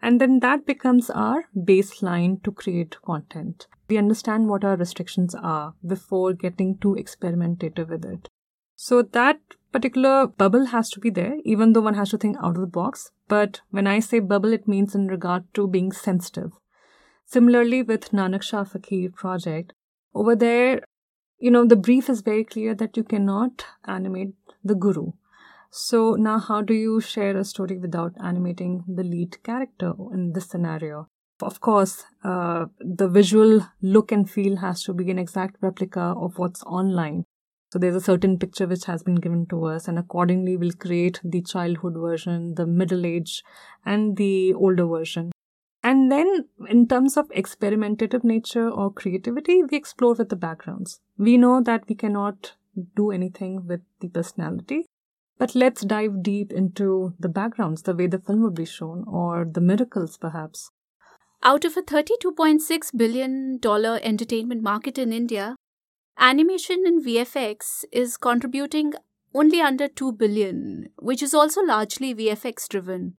And 0.00 0.20
then 0.20 0.40
that 0.40 0.66
becomes 0.66 1.10
our 1.10 1.46
baseline 1.56 2.42
to 2.44 2.52
create 2.52 3.00
content. 3.02 3.66
We 3.88 3.98
understand 3.98 4.48
what 4.48 4.64
our 4.64 4.76
restrictions 4.76 5.34
are 5.34 5.74
before 5.84 6.32
getting 6.32 6.78
too 6.78 6.94
experimentative 6.94 7.88
with 7.88 8.04
it. 8.04 8.28
So, 8.76 9.02
that 9.02 9.40
particular 9.72 10.28
bubble 10.28 10.66
has 10.66 10.90
to 10.90 11.00
be 11.00 11.10
there, 11.10 11.38
even 11.44 11.72
though 11.72 11.80
one 11.80 11.94
has 11.94 12.10
to 12.10 12.18
think 12.18 12.36
out 12.36 12.54
of 12.54 12.60
the 12.60 12.66
box. 12.66 13.10
But 13.26 13.62
when 13.70 13.88
I 13.88 13.98
say 13.98 14.20
bubble, 14.20 14.52
it 14.52 14.68
means 14.68 14.94
in 14.94 15.08
regard 15.08 15.52
to 15.54 15.66
being 15.66 15.90
sensitive. 15.90 16.52
Similarly, 17.26 17.82
with 17.82 18.10
Nanak 18.10 18.42
Shah 18.42 18.64
Fakir 18.64 19.10
project, 19.10 19.72
over 20.14 20.36
there, 20.36 20.82
you 21.38 21.50
know, 21.50 21.66
the 21.66 21.76
brief 21.76 22.08
is 22.08 22.20
very 22.20 22.44
clear 22.44 22.74
that 22.74 22.96
you 22.96 23.02
cannot 23.02 23.64
animate 23.86 24.34
the 24.62 24.74
guru. 24.74 25.12
So 25.70 26.14
now, 26.14 26.38
how 26.38 26.62
do 26.62 26.72
you 26.72 27.00
share 27.00 27.36
a 27.36 27.44
story 27.44 27.78
without 27.78 28.12
animating 28.22 28.84
the 28.86 29.02
lead 29.02 29.42
character 29.42 29.92
in 30.12 30.32
this 30.32 30.46
scenario? 30.46 31.08
Of 31.42 31.60
course, 31.60 32.04
uh, 32.22 32.66
the 32.78 33.08
visual 33.08 33.66
look 33.82 34.12
and 34.12 34.30
feel 34.30 34.58
has 34.58 34.84
to 34.84 34.94
be 34.94 35.10
an 35.10 35.18
exact 35.18 35.56
replica 35.60 36.00
of 36.00 36.38
what's 36.38 36.62
online. 36.62 37.24
So 37.72 37.80
there's 37.80 37.96
a 37.96 38.00
certain 38.00 38.38
picture 38.38 38.68
which 38.68 38.84
has 38.84 39.02
been 39.02 39.16
given 39.16 39.46
to 39.46 39.64
us, 39.64 39.88
and 39.88 39.98
accordingly, 39.98 40.56
we'll 40.56 40.78
create 40.78 41.20
the 41.24 41.42
childhood 41.42 41.94
version, 41.96 42.54
the 42.54 42.66
middle 42.66 43.04
age, 43.04 43.42
and 43.84 44.16
the 44.16 44.54
older 44.54 44.86
version. 44.86 45.32
And 45.94 46.10
then, 46.10 46.46
in 46.68 46.88
terms 46.88 47.16
of 47.16 47.28
experimentative 47.28 48.24
nature 48.24 48.68
or 48.68 48.92
creativity, 48.92 49.62
we 49.62 49.76
explore 49.76 50.14
with 50.14 50.28
the 50.28 50.34
backgrounds. 50.34 50.98
We 51.16 51.36
know 51.36 51.62
that 51.62 51.84
we 51.88 51.94
cannot 51.94 52.54
do 52.96 53.12
anything 53.12 53.68
with 53.68 53.82
the 54.00 54.08
personality, 54.08 54.86
but 55.38 55.54
let's 55.54 55.82
dive 55.82 56.20
deep 56.20 56.50
into 56.50 57.14
the 57.20 57.28
backgrounds, 57.28 57.82
the 57.82 57.94
way 57.94 58.08
the 58.08 58.18
film 58.18 58.42
would 58.42 58.56
be 58.56 58.64
shown, 58.64 59.04
or 59.06 59.44
the 59.48 59.60
miracles 59.60 60.16
perhaps. 60.16 60.72
Out 61.44 61.64
of 61.64 61.76
a 61.76 61.82
$32.6 61.82 62.96
billion 62.96 63.60
entertainment 64.02 64.62
market 64.64 64.98
in 64.98 65.12
India, 65.12 65.54
Animation 66.18 66.82
in 66.88 67.04
VFX 67.04 67.84
is 67.92 68.16
contributing 68.16 68.94
only 69.32 69.60
under 69.60 69.86
2 69.86 70.10
billion, 70.14 70.88
which 70.98 71.22
is 71.22 71.34
also 71.34 71.62
largely 71.62 72.12
VFX 72.12 72.66
driven. 72.68 73.16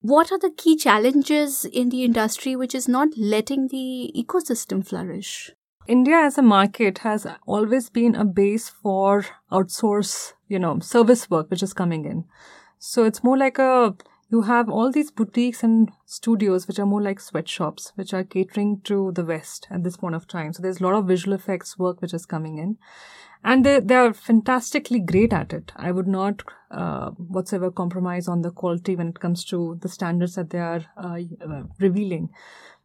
What 0.00 0.30
are 0.30 0.38
the 0.38 0.52
key 0.56 0.76
challenges 0.76 1.64
in 1.64 1.88
the 1.88 2.04
industry 2.04 2.54
which 2.54 2.72
is 2.72 2.86
not 2.86 3.08
letting 3.16 3.66
the 3.66 4.12
ecosystem 4.14 4.86
flourish? 4.86 5.50
India 5.88 6.18
as 6.18 6.38
a 6.38 6.42
market 6.42 6.98
has 6.98 7.26
always 7.48 7.90
been 7.90 8.14
a 8.14 8.24
base 8.24 8.68
for 8.68 9.26
outsource, 9.50 10.34
you 10.46 10.60
know, 10.60 10.78
service 10.78 11.28
work 11.28 11.50
which 11.50 11.64
is 11.64 11.72
coming 11.72 12.04
in. 12.04 12.26
So 12.78 13.02
it's 13.02 13.24
more 13.24 13.36
like 13.36 13.58
a 13.58 13.96
you 14.30 14.42
have 14.42 14.68
all 14.68 14.92
these 14.92 15.10
boutiques 15.10 15.64
and 15.64 15.90
studios 16.04 16.68
which 16.68 16.78
are 16.78 16.86
more 16.86 17.02
like 17.02 17.18
sweatshops, 17.18 17.92
which 17.96 18.14
are 18.14 18.22
catering 18.22 18.80
to 18.84 19.10
the 19.12 19.24
West 19.24 19.66
at 19.68 19.82
this 19.82 19.96
point 19.96 20.14
of 20.14 20.28
time. 20.28 20.52
So 20.52 20.62
there's 20.62 20.80
a 20.80 20.84
lot 20.84 20.94
of 20.94 21.06
visual 21.06 21.34
effects 21.34 21.76
work 21.76 22.00
which 22.00 22.14
is 22.14 22.24
coming 22.24 22.58
in. 22.58 22.76
And 23.44 23.64
they, 23.64 23.80
they 23.80 23.94
are 23.94 24.12
fantastically 24.12 25.00
great 25.00 25.32
at 25.32 25.52
it. 25.52 25.72
I 25.76 25.92
would 25.92 26.08
not 26.08 26.42
uh, 26.70 27.10
whatsoever 27.10 27.70
compromise 27.70 28.28
on 28.28 28.42
the 28.42 28.50
quality 28.50 28.96
when 28.96 29.08
it 29.08 29.20
comes 29.20 29.44
to 29.46 29.78
the 29.80 29.88
standards 29.88 30.34
that 30.34 30.50
they 30.50 30.58
are 30.58 30.84
uh, 30.96 31.18
uh 31.48 31.62
revealing. 31.78 32.30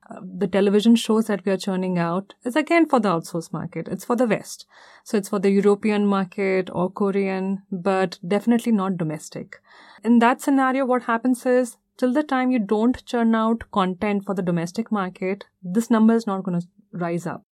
Uh, 0.10 0.20
the 0.22 0.48
television 0.48 0.96
shows 0.96 1.28
that 1.28 1.46
we 1.46 1.52
are 1.52 1.58
churning 1.58 1.98
out 1.98 2.34
is 2.44 2.56
again 2.56 2.88
for 2.88 3.00
the 3.00 3.10
outsourced 3.10 3.54
market. 3.54 3.88
It's 3.88 4.06
for 4.06 4.16
the 4.16 4.28
West. 4.28 4.66
So 5.04 5.18
it's 5.18 5.30
for 5.30 5.40
the 5.40 5.50
European 5.50 6.06
market 6.06 6.70
or 6.72 6.90
Korean, 6.90 7.64
but 7.72 8.20
definitely 8.26 8.74
not 8.74 8.98
domestic 8.98 9.62
in 10.04 10.20
that 10.20 10.42
scenario, 10.42 10.86
what 10.86 11.04
happens 11.04 11.46
is 11.46 11.78
till 11.98 12.14
the 12.14 12.24
time 12.24 12.52
you 12.52 12.60
don't 12.60 13.06
churn 13.06 13.34
out 13.36 13.64
content 13.72 14.26
for 14.26 14.36
the 14.36 14.42
domestic 14.42 14.92
market, 14.92 15.46
this 15.62 15.90
number 15.90 16.14
is 16.14 16.28
not 16.28 16.44
going 16.44 16.60
to 16.60 16.68
rise 16.92 17.26
up. 17.26 17.44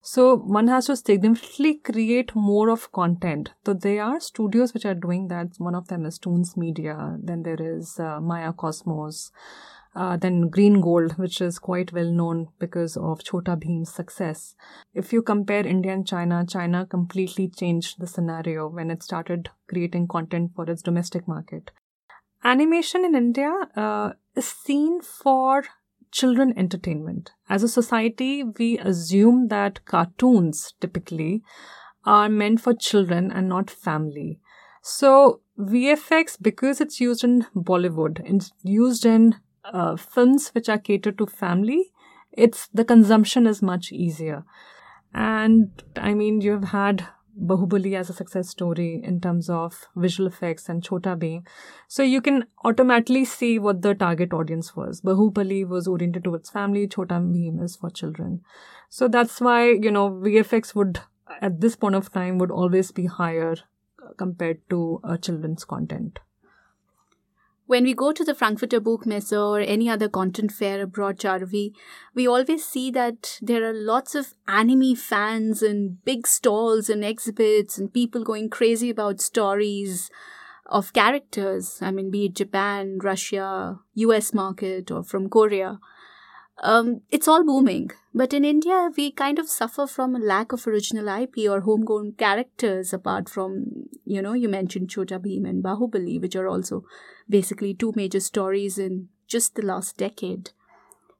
So 0.00 0.36
one 0.36 0.68
has 0.68 0.86
to 0.86 0.96
significantly 0.96 1.74
create 1.74 2.34
more 2.34 2.68
of 2.70 2.92
content. 2.92 3.52
So 3.64 3.74
there 3.74 4.02
are 4.02 4.20
studios 4.20 4.72
which 4.72 4.84
are 4.84 4.94
doing 4.94 5.28
that. 5.28 5.48
One 5.58 5.74
of 5.74 5.88
them 5.88 6.06
is 6.06 6.18
Toonz 6.18 6.56
Media. 6.56 7.16
Then 7.20 7.42
there 7.42 7.60
is 7.60 7.98
uh, 7.98 8.20
Maya 8.20 8.52
Cosmos. 8.52 9.32
Uh, 9.94 10.16
then 10.16 10.50
Green 10.50 10.82
Gold, 10.82 11.12
which 11.12 11.40
is 11.40 11.58
quite 11.58 11.90
well 11.92 12.12
known 12.12 12.48
because 12.58 12.98
of 12.98 13.24
Chota 13.24 13.56
Bheem's 13.56 13.92
success. 13.92 14.54
If 14.94 15.10
you 15.12 15.22
compare 15.22 15.66
India 15.66 15.92
and 15.92 16.06
China, 16.06 16.44
China 16.46 16.84
completely 16.84 17.48
changed 17.48 17.98
the 17.98 18.06
scenario 18.06 18.68
when 18.68 18.90
it 18.90 19.02
started 19.02 19.48
creating 19.68 20.08
content 20.08 20.52
for 20.54 20.70
its 20.70 20.82
domestic 20.82 21.26
market 21.26 21.70
animation 22.46 23.04
in 23.04 23.14
India 23.14 23.52
uh, 23.76 24.12
is 24.36 24.46
seen 24.46 25.00
for 25.00 25.64
children 26.16 26.54
entertainment. 26.56 27.32
As 27.48 27.62
a 27.62 27.68
society, 27.68 28.42
we 28.42 28.78
assume 28.78 29.48
that 29.48 29.84
cartoons 29.84 30.74
typically 30.80 31.42
are 32.04 32.28
meant 32.28 32.60
for 32.60 32.72
children 32.72 33.30
and 33.30 33.48
not 33.48 33.70
family. 33.70 34.40
So, 34.82 35.40
VFX, 35.58 36.36
because 36.40 36.80
it's 36.80 37.00
used 37.00 37.24
in 37.24 37.46
Bollywood, 37.54 38.20
it's 38.24 38.52
used 38.62 39.04
in 39.04 39.34
uh, 39.64 39.96
films 39.96 40.48
which 40.50 40.68
are 40.68 40.78
catered 40.78 41.18
to 41.18 41.26
family, 41.26 41.92
it's 42.32 42.68
the 42.68 42.84
consumption 42.84 43.46
is 43.46 43.60
much 43.62 43.90
easier. 43.92 44.44
And 45.12 45.82
I 45.96 46.14
mean, 46.14 46.40
you've 46.40 46.70
had 46.70 47.08
Bahubali 47.38 47.94
as 47.94 48.08
a 48.08 48.14
success 48.14 48.48
story 48.48 49.00
in 49.04 49.20
terms 49.20 49.50
of 49.50 49.86
visual 49.94 50.26
effects 50.26 50.68
and 50.68 50.82
Chota 50.82 51.16
Bheem. 51.16 51.46
So 51.86 52.02
you 52.02 52.20
can 52.20 52.44
automatically 52.64 53.24
see 53.24 53.58
what 53.58 53.82
the 53.82 53.94
target 53.94 54.32
audience 54.32 54.74
was. 54.74 55.00
Bahubali 55.00 55.66
was 55.66 55.86
oriented 55.86 56.24
towards 56.24 56.50
family, 56.50 56.86
Chota 56.88 57.14
Bheem 57.14 57.62
is 57.62 57.76
for 57.76 57.90
children. 57.90 58.42
So 58.88 59.08
that's 59.08 59.40
why, 59.40 59.70
you 59.70 59.90
know, 59.90 60.10
VFX 60.10 60.74
would, 60.74 61.00
at 61.40 61.60
this 61.60 61.76
point 61.76 61.94
of 61.94 62.12
time, 62.12 62.38
would 62.38 62.50
always 62.50 62.90
be 62.90 63.06
higher 63.06 63.56
uh, 64.02 64.12
compared 64.16 64.60
to 64.70 65.00
a 65.04 65.18
children's 65.18 65.64
content 65.64 66.20
when 67.66 67.82
we 67.82 67.94
go 67.94 68.12
to 68.12 68.24
the 68.24 68.34
Frankfurter 68.34 68.80
Buchmesse 68.80 69.32
or 69.32 69.60
any 69.60 69.88
other 69.88 70.08
content 70.08 70.52
fair 70.52 70.82
abroad, 70.82 71.18
Charuvi, 71.18 71.72
we 72.14 72.26
always 72.26 72.64
see 72.64 72.90
that 72.92 73.38
there 73.42 73.68
are 73.68 73.72
lots 73.72 74.14
of 74.14 74.34
anime 74.46 74.94
fans 74.94 75.62
and 75.62 76.02
big 76.04 76.26
stalls 76.26 76.88
and 76.88 77.04
exhibits 77.04 77.76
and 77.76 77.92
people 77.92 78.22
going 78.22 78.48
crazy 78.48 78.90
about 78.90 79.20
stories 79.20 80.10
of 80.66 80.92
characters. 80.92 81.78
I 81.82 81.90
mean, 81.90 82.10
be 82.10 82.26
it 82.26 82.34
Japan, 82.34 82.98
Russia, 83.02 83.80
US 83.94 84.32
market, 84.32 84.90
or 84.90 85.02
from 85.02 85.28
Korea 85.28 85.80
um, 86.62 87.02
it's 87.10 87.28
all 87.28 87.44
booming. 87.44 87.90
But 88.14 88.32
in 88.32 88.44
India, 88.44 88.90
we 88.96 89.10
kind 89.10 89.38
of 89.38 89.48
suffer 89.48 89.86
from 89.86 90.14
a 90.14 90.18
lack 90.18 90.52
of 90.52 90.66
original 90.66 91.08
IP 91.08 91.48
or 91.48 91.60
homegrown 91.60 92.12
characters, 92.12 92.92
apart 92.92 93.28
from, 93.28 93.88
you 94.04 94.22
know, 94.22 94.32
you 94.32 94.48
mentioned 94.48 94.88
Chota 94.88 95.18
Bheem 95.18 95.46
and 95.46 95.62
Bahubali, 95.62 96.20
which 96.20 96.34
are 96.34 96.48
also 96.48 96.84
basically 97.28 97.74
two 97.74 97.92
major 97.94 98.20
stories 98.20 98.78
in 98.78 99.08
just 99.26 99.54
the 99.54 99.62
last 99.62 99.96
decade. 99.98 100.50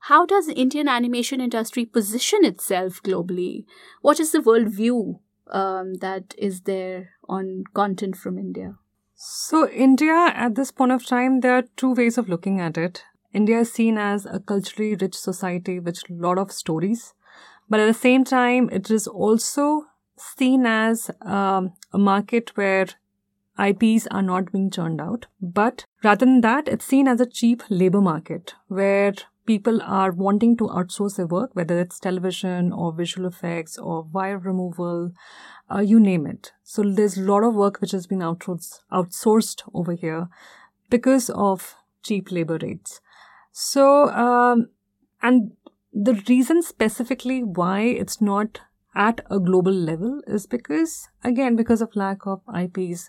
How 0.01 0.25
does 0.25 0.47
the 0.47 0.55
Indian 0.55 0.89
animation 0.89 1.41
industry 1.41 1.85
position 1.85 2.45
itself 2.45 3.03
globally? 3.03 3.65
What 4.01 4.21
is 4.21 4.33
the 4.33 4.41
world 4.41 4.69
view 4.69 5.21
um, 5.51 5.95
that 5.95 6.35
is 6.39 6.63
there 6.63 7.11
on 7.29 7.65
content 7.75 8.17
from 8.17 8.39
India? 8.39 8.77
So, 9.17 9.69
India 9.69 10.31
at 10.35 10.55
this 10.55 10.71
point 10.71 10.93
of 10.93 11.05
time, 11.05 11.41
there 11.41 11.57
are 11.57 11.65
two 11.77 11.93
ways 11.93 12.19
of 12.19 12.29
looking 12.29 12.61
at 12.61 12.79
it. 12.79 13.03
India 13.33 13.61
is 13.61 13.73
seen 13.73 13.99
as 13.99 14.27
a 14.27 14.41
culturally 14.41 14.95
rich 14.95 15.15
society 15.15 15.79
with 15.79 15.99
a 16.09 16.13
lot 16.13 16.39
of 16.39 16.53
stories, 16.53 17.15
but 17.69 17.81
at 17.81 17.87
the 17.87 17.95
same 17.95 18.25
time, 18.25 18.69
it 18.71 18.91
is 18.91 19.07
also 19.07 19.87
seen 20.17 20.67
as 20.67 21.11
um, 21.23 21.73
a 21.93 21.99
market 21.99 22.57
where 22.57 22.87
IPs 23.59 24.07
are 24.09 24.23
not 24.23 24.53
being 24.53 24.71
churned 24.71 25.01
out. 25.01 25.27
But 25.41 25.85
rather 26.05 26.27
than 26.27 26.41
that, 26.43 26.69
it's 26.69 26.85
seen 26.85 27.09
as 27.09 27.21
a 27.21 27.27
cheap 27.27 27.63
labor 27.69 28.01
market 28.01 28.55
where 28.69 29.15
people 29.47 29.81
are 29.83 30.11
wanting 30.11 30.57
to 30.59 30.65
outsource 30.69 31.17
their 31.17 31.27
work, 31.27 31.51
whether 31.55 31.79
it's 31.79 31.99
television 31.99 32.73
or 32.73 32.93
visual 32.93 33.27
effects 33.29 33.79
or 33.79 34.03
wire 34.03 34.39
removal, 34.39 35.13
uh, 35.73 35.79
you 35.79 36.01
name 36.01 36.27
it. 36.27 36.53
So 36.65 36.83
there's 36.83 37.17
a 37.17 37.23
lot 37.23 37.45
of 37.45 37.55
work 37.55 37.81
which 37.81 37.93
has 37.93 38.07
been 38.07 38.19
outsourced, 38.19 38.81
outsourced 38.93 39.63
over 39.73 39.93
here 39.93 40.29
because 40.91 41.31
of 41.31 41.77
cheap 42.03 42.31
labor 42.31 42.59
rates. 42.61 43.01
So, 43.59 44.11
um, 44.11 44.69
and 45.23 45.53
the 45.91 46.23
reason 46.29 46.63
specifically 46.63 47.43
why 47.43 47.81
it's 47.81 48.21
not 48.21 48.61
at 48.95 49.23
a 49.31 49.41
global 49.41 49.73
level 49.73 50.21
is 50.27 50.47
because, 50.47 51.09
again, 51.25 51.57
because 51.57 51.81
of 51.81 51.97
lack 51.97 52.27
of 52.27 52.43
IPs. 52.55 53.09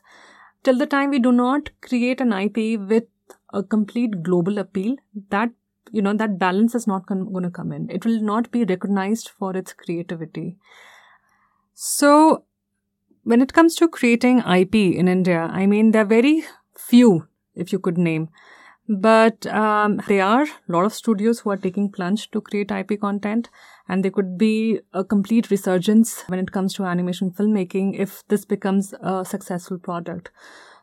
Till 0.64 0.78
the 0.78 0.86
time 0.86 1.10
we 1.10 1.20
do 1.20 1.34
not 1.34 1.72
create 1.82 2.22
an 2.22 2.32
IP 2.32 2.80
with 2.80 3.04
a 3.52 3.62
complete 3.62 4.24
global 4.24 4.58
appeal, 4.58 4.96
that 5.32 5.50
you 5.92 6.02
know 6.02 6.14
that 6.14 6.40
balance 6.40 6.76
is 6.76 6.88
not 6.88 7.08
going 7.08 7.44
to 7.44 7.50
come 7.50 7.74
in. 7.74 7.90
It 7.90 8.06
will 8.06 8.22
not 8.22 8.50
be 8.50 8.64
recognized 8.64 9.28
for 9.28 9.54
its 9.58 9.74
creativity. 9.74 10.56
So, 11.74 12.46
when 13.24 13.42
it 13.42 13.52
comes 13.52 13.76
to 13.76 13.90
creating 13.90 14.40
IP 14.40 14.76
in 14.76 15.10
India, 15.10 15.42
I 15.52 15.66
mean, 15.66 15.92
there 15.92 16.04
are 16.04 16.14
very 16.16 16.46
few, 16.74 17.28
if 17.54 17.74
you 17.74 17.80
could 17.80 17.98
name, 17.98 18.30
but 18.88 19.46
um, 19.48 20.02
there 20.08 20.24
are 20.24 20.44
a 20.44 20.72
lot 20.72 20.86
of 20.86 20.94
studios 20.94 21.40
who 21.40 21.50
are 21.50 21.58
taking 21.58 21.92
plunge 21.92 22.32
to 22.32 22.42
create 22.42 22.72
IP 22.72 23.00
content, 23.02 23.50
and 23.90 24.04
there 24.04 24.12
could 24.12 24.38
be 24.38 24.80
a 24.94 25.04
complete 25.04 25.52
resurgence 25.52 26.24
when 26.28 26.40
it 26.40 26.52
comes 26.52 26.74
to 26.76 26.86
animation 26.86 27.32
filmmaking 27.32 28.00
if 28.00 28.26
this 28.28 28.46
becomes 28.46 28.94
a 29.02 29.26
successful 29.26 29.78
product. 29.78 30.32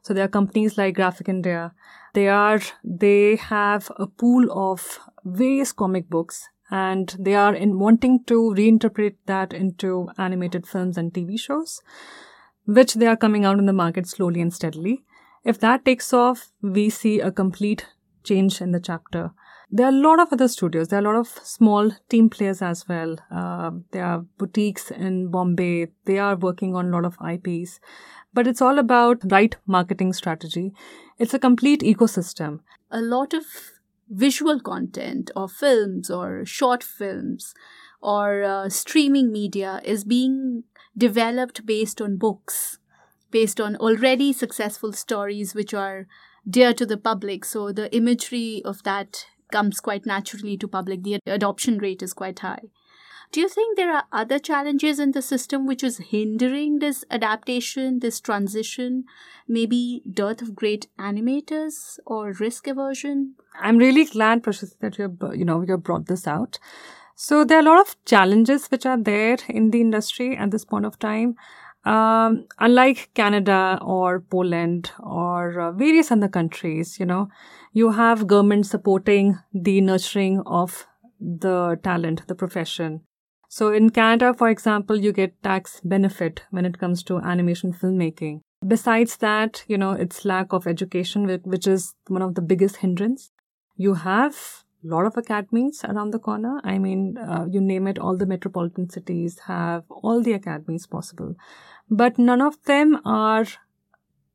So 0.03 0.12
there 0.12 0.25
are 0.25 0.29
companies 0.29 0.77
like 0.77 0.97
Graphic 0.97 1.31
India. 1.31 1.73
They 2.12 2.29
are 2.29 2.61
they 2.85 3.37
have 3.37 3.90
a 3.97 4.07
pool 4.07 4.53
of 4.53 4.99
various 5.25 5.73
comic 5.73 6.11
books 6.11 6.49
and 6.71 7.17
they 7.19 7.35
are 7.35 7.55
in 7.55 7.79
wanting 7.79 8.23
to 8.25 8.55
reinterpret 8.57 9.17
that 9.27 9.55
into 9.55 10.11
animated 10.19 10.67
films 10.67 10.99
and 10.99 11.12
TV 11.12 11.40
shows, 11.40 11.81
which 12.67 12.95
they 12.95 13.07
are 13.07 13.17
coming 13.17 13.47
out 13.47 13.59
in 13.59 13.64
the 13.64 13.73
market 13.73 14.07
slowly 14.07 14.43
and 14.43 14.53
steadily. 14.53 15.05
If 15.43 15.59
that 15.61 15.85
takes 15.85 16.12
off, 16.12 16.51
we 16.62 16.90
see 16.90 17.21
a 17.21 17.31
complete 17.31 17.87
change 18.24 18.60
in 18.60 18.72
the 18.72 18.80
chapter. 18.80 19.30
There 19.70 19.87
are 19.87 19.92
a 19.92 19.92
lot 19.92 20.20
of 20.20 20.32
other 20.32 20.48
studios. 20.48 20.88
There 20.88 20.98
are 20.98 21.02
a 21.02 21.06
lot 21.06 21.18
of 21.18 21.28
small 21.42 21.90
team 22.08 22.28
players 22.30 22.62
as 22.62 22.87
well. 22.88 23.16
Uh, 23.30 23.72
there 23.92 24.04
are 24.04 24.24
boutiques 24.38 24.90
in 24.90 25.30
Bombay. 25.30 25.88
They 26.04 26.18
are 26.18 26.37
working 26.37 26.76
on 26.76 26.87
a 26.87 26.90
lot 26.90 27.04
of 27.04 27.16
IPs. 27.20 27.80
But 28.32 28.46
it's 28.46 28.62
all 28.62 28.78
about 28.78 29.20
right 29.30 29.56
marketing 29.66 30.12
strategy. 30.12 30.72
It's 31.18 31.34
a 31.34 31.38
complete 31.38 31.80
ecosystem. 31.80 32.60
A 32.90 33.00
lot 33.00 33.32
of 33.32 33.44
visual 34.08 34.60
content 34.60 35.30
or 35.34 35.48
films 35.48 36.10
or 36.10 36.44
short 36.44 36.82
films 36.82 37.54
or 38.00 38.42
uh, 38.42 38.68
streaming 38.68 39.32
media 39.32 39.80
is 39.84 40.04
being 40.04 40.64
developed 40.96 41.64
based 41.64 42.00
on 42.00 42.16
books, 42.16 42.78
based 43.30 43.60
on 43.60 43.76
already 43.76 44.32
successful 44.32 44.92
stories 44.92 45.54
which 45.54 45.72
are 45.72 46.06
dear 46.48 46.72
to 46.74 46.87
the 46.87 46.96
public. 46.96 47.44
So 47.44 47.72
the 47.72 47.94
imagery 47.94 48.62
of 48.64 48.83
that 48.85 49.26
comes 49.52 49.80
quite 49.80 50.07
naturally 50.07 50.57
to 50.59 50.68
public. 50.68 51.02
The 51.02 51.20
adoption 51.26 51.78
rate 51.78 52.02
is 52.02 52.12
quite 52.12 52.38
high. 52.40 52.70
Do 53.33 53.40
you 53.40 53.48
think 53.48 53.76
there 53.76 53.92
are 53.92 54.04
other 54.12 54.38
challenges 54.38 55.00
in 55.00 55.11
the 55.11 55.20
system 55.20 55.66
which 55.66 55.83
is 55.83 55.98
hindering 55.98 56.78
this 56.78 57.04
adaptation, 57.11 57.98
this 57.98 58.20
transition? 58.20 59.04
Maybe 59.48 60.02
dearth 60.09 60.40
of 60.40 60.54
great 60.54 60.87
animators 60.98 61.98
or 62.07 62.33
risk 62.33 62.68
aversion? 62.68 63.35
I'm 63.61 63.76
really 63.76 64.04
glad, 64.04 64.44
Prashasti, 64.44 64.78
that 64.80 64.98
you 64.98 65.18
you 65.35 65.44
know 65.44 65.62
you 65.62 65.76
brought 65.76 66.07
this 66.07 66.28
out. 66.28 66.61
So 67.16 67.44
there 67.44 67.59
are 67.59 67.61
a 67.61 67.64
lot 67.64 67.80
of 67.80 67.96
challenges 68.04 68.68
which 68.68 68.87
are 68.87 68.96
there 68.96 69.38
in 69.48 69.70
the 69.70 69.80
industry 69.80 70.37
at 70.37 70.50
this 70.50 70.64
point 70.64 70.85
of 70.85 70.98
time. 70.98 71.37
Um, 71.85 72.47
unlike 72.59 73.11
Canada 73.14 73.79
or 73.83 74.20
Poland 74.20 74.90
or 74.99 75.61
uh, 75.61 75.73
various 75.73 76.11
other 76.11 76.29
countries, 76.29 76.99
you 76.99 77.07
know, 77.07 77.29
you 77.73 77.92
have 77.92 78.27
government 78.27 78.66
supporting 78.66 79.38
the 79.53 79.81
nurturing 79.81 80.42
of 80.47 80.87
the 81.20 81.79
talent, 81.83 82.27
the 82.27 82.35
profession. 82.35 83.03
So 83.49 83.73
in 83.73 83.90
Canada, 83.90 84.35
for 84.35 84.49
example, 84.49 84.97
you 84.97 85.12
get 85.12 85.40
tax 85.42 85.81
benefit 85.85 86.42
when 86.51 86.64
it 86.64 86.79
comes 86.79 87.03
to 87.05 87.18
animation 87.18 87.73
filmmaking. 87.73 88.40
Besides 88.66 89.18
that, 89.18 89.62
you 89.68 89.79
know, 89.79 89.92
it's 89.92 90.25
lack 90.25 90.53
of 90.53 90.66
education, 90.66 91.29
which 91.44 91.66
is 91.66 91.94
one 92.09 92.23
of 92.23 92.35
the 92.35 92.42
biggest 92.42 92.77
hindrance. 92.77 93.31
You 93.77 93.94
have 93.94 94.64
a 94.85 94.88
lot 94.88 95.07
of 95.07 95.16
academies 95.16 95.85
around 95.85 96.11
the 96.11 96.18
corner. 96.18 96.61
I 96.64 96.79
mean, 96.79 97.16
uh, 97.16 97.47
you 97.51 97.61
name 97.61 97.87
it, 97.87 97.99
all 97.99 98.16
the 98.16 98.27
metropolitan 98.27 98.90
cities 98.90 99.38
have 99.47 99.85
all 99.88 100.23
the 100.23 100.33
academies 100.33 100.87
possible, 100.87 101.35
but 101.90 102.18
none 102.18 102.40
of 102.40 102.62
them 102.64 103.01
are 103.05 103.47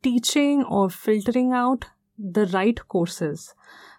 teaching 0.02 0.64
or 0.64 0.90
filtering 0.90 1.52
out 1.52 1.86
the 2.18 2.46
right 2.48 2.80
courses. 2.88 3.54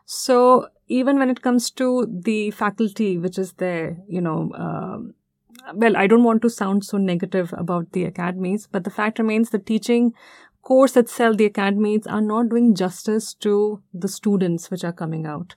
So 0.06 0.68
even 0.88 1.18
when 1.18 1.30
it 1.30 1.42
comes 1.42 1.70
to 1.72 2.06
the 2.10 2.50
faculty 2.50 3.18
which 3.18 3.38
is 3.38 3.52
there, 3.54 3.98
you 4.08 4.20
know, 4.20 4.50
um, 4.54 5.14
well, 5.74 5.96
I 5.96 6.06
don't 6.06 6.24
want 6.24 6.42
to 6.42 6.50
sound 6.50 6.84
so 6.84 6.96
negative 6.96 7.54
about 7.56 7.92
the 7.92 8.04
academies, 8.04 8.66
but 8.70 8.84
the 8.84 8.90
fact 8.90 9.18
remains 9.18 9.50
the 9.50 9.58
teaching 9.58 10.14
course 10.62 10.96
itself, 10.96 11.36
the 11.36 11.46
academies 11.46 12.06
are 12.06 12.20
not 12.20 12.48
doing 12.48 12.74
justice 12.74 13.34
to 13.34 13.82
the 13.94 14.08
students 14.08 14.70
which 14.70 14.84
are 14.84 14.92
coming 14.92 15.26
out. 15.26 15.54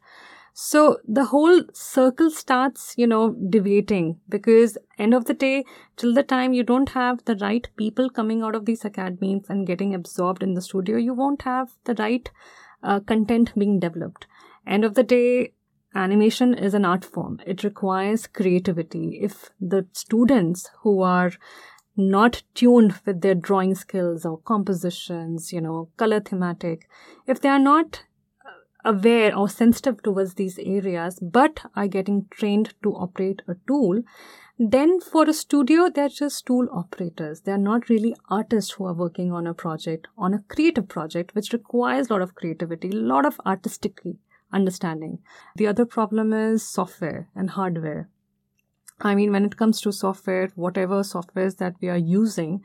So 0.55 0.99
the 1.07 1.25
whole 1.25 1.63
circle 1.73 2.29
starts, 2.29 2.93
you 2.95 3.07
know, 3.07 3.31
deviating 3.31 4.19
because 4.29 4.77
end 4.99 5.15
of 5.15 5.25
the 5.25 5.33
day, 5.33 5.65
till 5.97 6.13
the 6.13 6.21
time 6.21 6.53
you 6.53 6.63
don't 6.63 6.89
have 6.89 7.25
the 7.25 7.35
right 7.37 7.67
people 7.75 8.09
coming 8.09 8.43
out 8.43 8.53
of 8.53 8.65
these 8.65 8.85
academies 8.85 9.45
and 9.49 9.65
getting 9.65 9.95
absorbed 9.95 10.43
in 10.43 10.53
the 10.53 10.61
studio, 10.61 10.97
you 10.97 11.15
won't 11.15 11.41
have 11.41 11.71
the 11.85 11.95
right 11.95 12.29
uh, 12.83 12.99
content 12.99 13.51
being 13.57 13.79
developed. 13.79 14.27
End 14.67 14.85
of 14.85 14.93
the 14.93 15.01
day, 15.01 15.53
animation 15.95 16.53
is 16.53 16.75
an 16.75 16.85
art 16.85 17.03
form. 17.03 17.39
It 17.47 17.63
requires 17.63 18.27
creativity. 18.27 19.19
If 19.23 19.49
the 19.59 19.87
students 19.91 20.69
who 20.81 21.01
are 21.01 21.31
not 21.97 22.43
tuned 22.53 22.99
with 23.05 23.21
their 23.21 23.35
drawing 23.35 23.73
skills 23.73 24.23
or 24.23 24.37
compositions, 24.39 25.51
you 25.51 25.61
know, 25.61 25.89
color 25.97 26.19
thematic, 26.19 26.87
if 27.25 27.41
they 27.41 27.49
are 27.49 27.59
not 27.59 28.03
aware 28.85 29.35
or 29.35 29.47
sensitive 29.49 30.01
towards 30.03 30.33
these 30.35 30.59
areas 30.59 31.19
but 31.21 31.61
are 31.75 31.87
getting 31.87 32.25
trained 32.29 32.73
to 32.83 32.93
operate 32.93 33.41
a 33.47 33.55
tool 33.67 34.01
then 34.59 34.99
for 35.01 35.27
a 35.27 35.33
studio 35.33 35.89
they're 35.89 36.09
just 36.09 36.45
tool 36.45 36.67
operators. 36.71 37.41
They're 37.41 37.57
not 37.57 37.89
really 37.89 38.15
artists 38.29 38.73
who 38.73 38.85
are 38.85 38.93
working 38.93 39.31
on 39.31 39.47
a 39.47 39.53
project 39.53 40.07
on 40.15 40.33
a 40.33 40.43
creative 40.47 40.87
project 40.87 41.33
which 41.33 41.53
requires 41.53 42.09
a 42.09 42.13
lot 42.13 42.21
of 42.21 42.35
creativity 42.35 42.89
a 42.89 42.95
lot 42.95 43.25
of 43.25 43.41
artistic 43.45 44.01
understanding. 44.51 45.19
The 45.55 45.67
other 45.67 45.85
problem 45.85 46.33
is 46.33 46.69
software 46.69 47.29
and 47.35 47.49
hardware. 47.49 48.09
I 49.01 49.15
mean 49.15 49.31
when 49.31 49.43
it 49.43 49.57
comes 49.57 49.81
to 49.81 49.91
software 49.91 50.49
whatever 50.53 51.01
softwares 51.01 51.57
that 51.57 51.73
we 51.81 51.89
are 51.89 51.97
using 51.97 52.61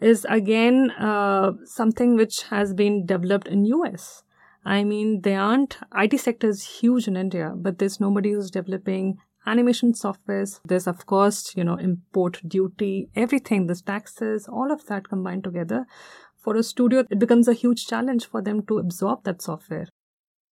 is 0.00 0.24
again 0.30 0.90
uh, 0.92 1.52
something 1.64 2.16
which 2.16 2.44
has 2.44 2.72
been 2.72 3.04
developed 3.04 3.48
in 3.48 3.66
us 3.66 4.22
I 4.68 4.84
mean, 4.84 5.22
they 5.22 5.34
aren't, 5.34 5.78
IT 5.96 6.20
sector 6.20 6.46
is 6.46 6.62
huge 6.62 7.08
in 7.08 7.16
India, 7.16 7.54
but 7.56 7.78
there's 7.78 8.00
nobody 8.00 8.32
who's 8.32 8.50
developing 8.50 9.16
animation 9.46 9.94
softwares. 9.94 10.60
There's, 10.62 10.86
of 10.86 11.06
course, 11.06 11.56
you 11.56 11.64
know, 11.64 11.76
import 11.76 12.42
duty, 12.46 13.08
everything, 13.16 13.66
there's 13.66 13.80
taxes, 13.80 14.46
all 14.46 14.70
of 14.70 14.84
that 14.88 15.08
combined 15.08 15.44
together. 15.44 15.86
For 16.36 16.54
a 16.54 16.62
studio, 16.62 17.06
it 17.10 17.18
becomes 17.18 17.48
a 17.48 17.54
huge 17.54 17.86
challenge 17.86 18.26
for 18.26 18.42
them 18.42 18.60
to 18.66 18.76
absorb 18.76 19.24
that 19.24 19.40
software. 19.40 19.88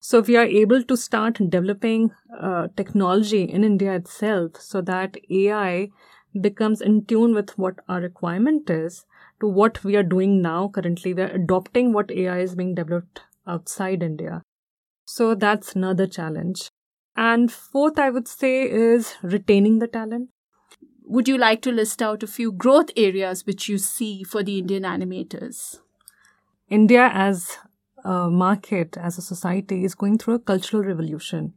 So 0.01 0.21
we 0.21 0.35
are 0.37 0.47
able 0.47 0.83
to 0.83 0.97
start 0.97 1.39
developing 1.51 2.11
uh, 2.41 2.69
technology 2.75 3.43
in 3.43 3.65
India 3.65 3.93
itself 3.97 4.59
so 4.59 4.81
that 4.81 5.19
AI 5.29 5.91
becomes 6.41 6.81
in 6.81 7.05
tune 7.05 7.35
with 7.35 7.59
what 7.59 7.81
our 7.87 8.01
requirement 8.01 8.71
is 8.71 9.05
to 9.41 9.47
what 9.47 9.85
we 9.85 9.95
are 9.95 10.03
doing 10.03 10.41
now 10.41 10.69
currently. 10.69 11.13
We're 11.13 11.35
adopting 11.35 11.93
what 11.93 12.11
AI 12.11 12.39
is 12.39 12.55
being 12.55 12.75
developed 12.75 13.21
outside 13.47 14.03
India. 14.03 14.43
So 15.07 15.35
that's 15.35 15.75
another 15.75 16.07
challenge. 16.07 16.69
And 17.17 17.51
fourth, 17.51 17.99
I 17.99 18.11
would 18.11 18.29
say, 18.29 18.71
is 18.71 19.15
retaining 19.23 19.79
the 19.79 19.89
talent. 19.89 20.31
Would 21.05 21.29
you 21.29 21.39
like 21.39 21.63
to 21.63 21.73
list 21.73 22.03
out 22.03 22.23
a 22.23 22.27
few 22.27 22.53
growth 22.53 22.91
areas 22.97 23.47
which 23.47 23.69
you 23.69 23.79
see 23.79 24.23
for 24.25 24.43
the 24.43 24.59
Indian 24.59 24.83
animators? 24.83 25.79
India 26.69 27.11
as 27.13 27.59
a 28.05 28.29
market, 28.29 28.97
as 28.97 29.19
a 29.19 29.23
society, 29.23 29.85
is 29.85 29.95
going 29.95 30.19
through 30.19 30.35
a 30.35 30.39
cultural 30.41 30.83
revolution 30.83 31.55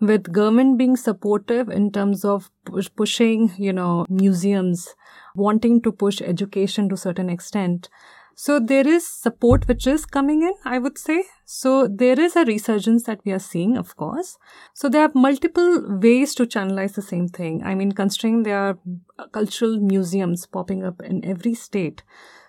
with 0.00 0.32
government 0.32 0.76
being 0.78 0.96
supportive 0.96 1.68
in 1.68 1.90
terms 1.90 2.24
of 2.24 2.50
push- 2.64 2.90
pushing, 2.94 3.52
you 3.56 3.72
know, 3.72 4.04
museums, 4.08 4.94
wanting 5.34 5.80
to 5.82 5.92
push 5.92 6.20
education 6.20 6.88
to 6.88 6.94
a 6.94 6.98
certain 6.98 7.30
extent. 7.30 7.88
So 8.38 8.60
there 8.60 8.86
is 8.86 9.06
support 9.06 9.66
which 9.66 9.86
is 9.86 10.04
coming 10.04 10.42
in, 10.42 10.52
I 10.62 10.78
would 10.78 10.98
say. 10.98 11.24
So 11.46 11.88
there 11.88 12.20
is 12.20 12.36
a 12.36 12.44
resurgence 12.44 13.04
that 13.04 13.20
we 13.24 13.32
are 13.32 13.38
seeing, 13.38 13.78
of 13.78 13.96
course. 13.96 14.36
So 14.74 14.90
there 14.90 15.04
are 15.04 15.12
multiple 15.14 15.98
ways 15.98 16.34
to 16.34 16.44
channelize 16.44 16.94
the 16.94 17.02
same 17.02 17.28
thing. 17.28 17.62
I 17.64 17.74
mean, 17.74 17.92
considering 17.92 18.42
there 18.42 18.58
are 18.58 18.78
cultural 19.32 19.80
museums 19.80 20.44
popping 20.44 20.84
up 20.84 21.00
in 21.00 21.24
every 21.24 21.54
state. 21.54 22.02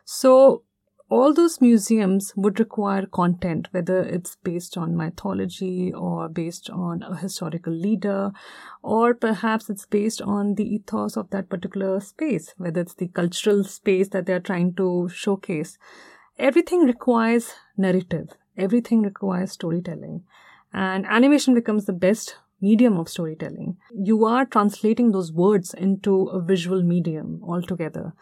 So 0.04 0.64
all 1.10 1.34
those 1.34 1.62
museums 1.62 2.34
would 2.36 2.60
require 2.60 3.06
content, 3.06 3.70
whether 3.72 4.02
it's 4.02 4.36
based 4.44 4.78
on 4.78 4.98
mythology 4.98 5.94
or 5.94 6.28
based 6.28 6.70
on 6.70 7.02
a 7.04 7.16
historical 7.16 7.74
leader, 7.74 8.32
or 8.84 9.14
perhaps 9.14 9.70
it's 9.70 9.86
based 9.86 10.22
on 10.22 10.56
the 10.56 10.76
ethos 10.76 11.16
of 11.16 11.30
that 11.30 11.50
particular 11.50 12.00
space, 12.02 12.54
whether 12.58 12.82
it's 12.82 12.96
the 12.96 13.08
cultural 13.08 13.64
space 13.64 14.10
that 14.10 14.26
they're 14.26 14.40
trying 14.40 14.74
to 14.74 15.10
showcase. 15.14 15.78
Everything 16.38 16.82
requires 16.82 17.54
narrative, 17.78 18.30
everything 18.58 19.02
requires 19.02 19.54
storytelling, 19.54 20.24
and 20.74 21.06
animation 21.06 21.54
becomes 21.54 21.86
the 21.86 21.94
best 21.94 22.36
medium 22.60 22.98
of 22.98 23.08
storytelling. 23.08 23.78
You 23.94 24.26
are 24.26 24.46
translating 24.46 25.12
those 25.12 25.32
words 25.32 25.74
into 25.74 26.24
a 26.24 26.42
visual 26.42 26.84
medium 26.84 27.42
altogether. 27.48 28.14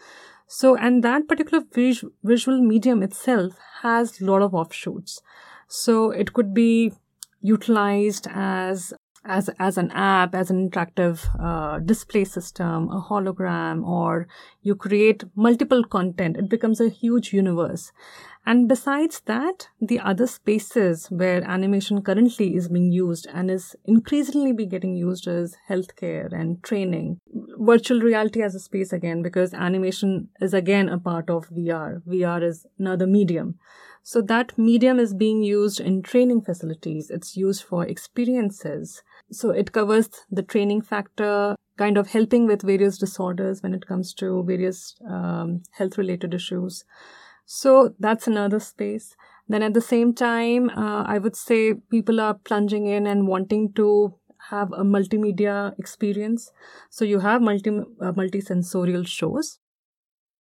So, 0.47 0.75
and 0.75 1.03
that 1.03 1.27
particular 1.27 1.63
vis- 1.73 2.03
visual 2.23 2.61
medium 2.61 3.03
itself 3.03 3.57
has 3.81 4.21
a 4.21 4.25
lot 4.25 4.41
of 4.41 4.53
offshoots. 4.53 5.21
So, 5.67 6.11
it 6.11 6.33
could 6.33 6.53
be 6.53 6.93
utilized 7.41 8.27
as 8.31 8.93
as 9.25 9.49
as 9.59 9.77
an 9.77 9.91
app, 9.91 10.35
as 10.35 10.49
an 10.49 10.69
interactive 10.69 11.27
uh, 11.39 11.79
display 11.79 12.23
system, 12.23 12.89
a 12.89 13.01
hologram, 13.01 13.85
or 13.85 14.27
you 14.61 14.75
create 14.75 15.23
multiple 15.35 15.83
content. 15.83 16.37
It 16.37 16.49
becomes 16.49 16.79
a 16.79 16.89
huge 16.89 17.33
universe. 17.33 17.91
And 18.47 18.69
besides 18.69 19.21
that, 19.25 19.69
the 19.81 19.99
other 19.99 20.27
spaces 20.27 21.07
where 21.07 21.43
animation 21.43 22.03
currently 22.03 22.55
is 22.55 22.67
being 22.67 22.91
used 22.91 23.27
and 23.33 23.49
is 23.49 23.75
increasingly 23.85 24.53
be 24.53 24.67
getting 24.67 24.95
used 24.95 25.27
is 25.27 25.57
healthcare 25.67 26.31
and 26.31 26.61
training. 26.61 27.19
Virtual 27.57 28.01
reality 28.01 28.43
as 28.43 28.53
a 28.53 28.59
space 28.59 28.93
again, 28.93 29.23
because 29.23 29.55
animation 29.55 30.29
is 30.39 30.53
again 30.53 30.89
a 30.89 30.99
part 30.99 31.27
of 31.31 31.49
VR. 31.49 32.03
VR 32.07 32.43
is 32.43 32.67
another 32.77 33.07
medium. 33.07 33.57
So 34.03 34.21
that 34.21 34.55
medium 34.55 34.99
is 34.99 35.15
being 35.15 35.41
used 35.41 35.79
in 35.79 36.03
training 36.03 36.41
facilities. 36.41 37.09
It's 37.09 37.35
used 37.35 37.63
for 37.63 37.83
experiences. 37.83 39.01
So 39.31 39.49
it 39.49 39.71
covers 39.71 40.09
the 40.29 40.43
training 40.43 40.81
factor, 40.81 41.55
kind 41.77 41.97
of 41.97 42.07
helping 42.07 42.45
with 42.45 42.61
various 42.61 42.97
disorders 42.97 43.61
when 43.61 43.73
it 43.73 43.85
comes 43.85 44.13
to 44.15 44.43
various 44.43 44.95
um, 45.09 45.63
health 45.71 45.97
related 45.97 46.33
issues. 46.33 46.85
So 47.45 47.93
that's 47.99 48.27
another 48.27 48.59
space. 48.59 49.15
Then 49.47 49.61
at 49.61 49.73
the 49.73 49.81
same 49.81 50.13
time, 50.13 50.69
uh, 50.69 51.03
I 51.03 51.19
would 51.19 51.35
say 51.35 51.75
people 51.91 52.19
are 52.19 52.33
plunging 52.33 52.87
in 52.87 53.05
and 53.05 53.27
wanting 53.27 53.73
to 53.73 54.15
have 54.49 54.71
a 54.73 54.83
multimedia 54.83 55.77
experience. 55.79 56.51
So 56.89 57.05
you 57.05 57.19
have 57.19 57.41
multi 57.41 57.69
uh, 57.69 58.11
multisensorial 58.11 59.07
shows. 59.07 59.59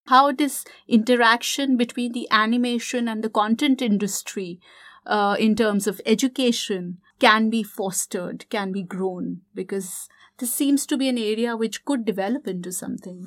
How 0.06 0.32
this 0.32 0.64
interaction 0.86 1.76
between 1.76 2.12
the 2.12 2.28
animation 2.30 3.08
and 3.08 3.24
the 3.24 3.30
content 3.30 3.80
industry, 3.80 4.60
uh, 5.06 5.36
in 5.38 5.54
terms 5.56 5.86
of 5.86 6.00
education, 6.04 6.98
can 7.24 7.48
be 7.50 7.62
fostered, 7.62 8.44
can 8.50 8.72
be 8.72 8.82
grown, 8.82 9.40
because 9.54 10.08
this 10.38 10.52
seems 10.52 10.86
to 10.86 10.96
be 11.02 11.08
an 11.08 11.18
area 11.18 11.56
which 11.56 11.84
could 11.84 12.04
develop 12.04 12.46
into 12.46 12.72
something. 12.72 13.26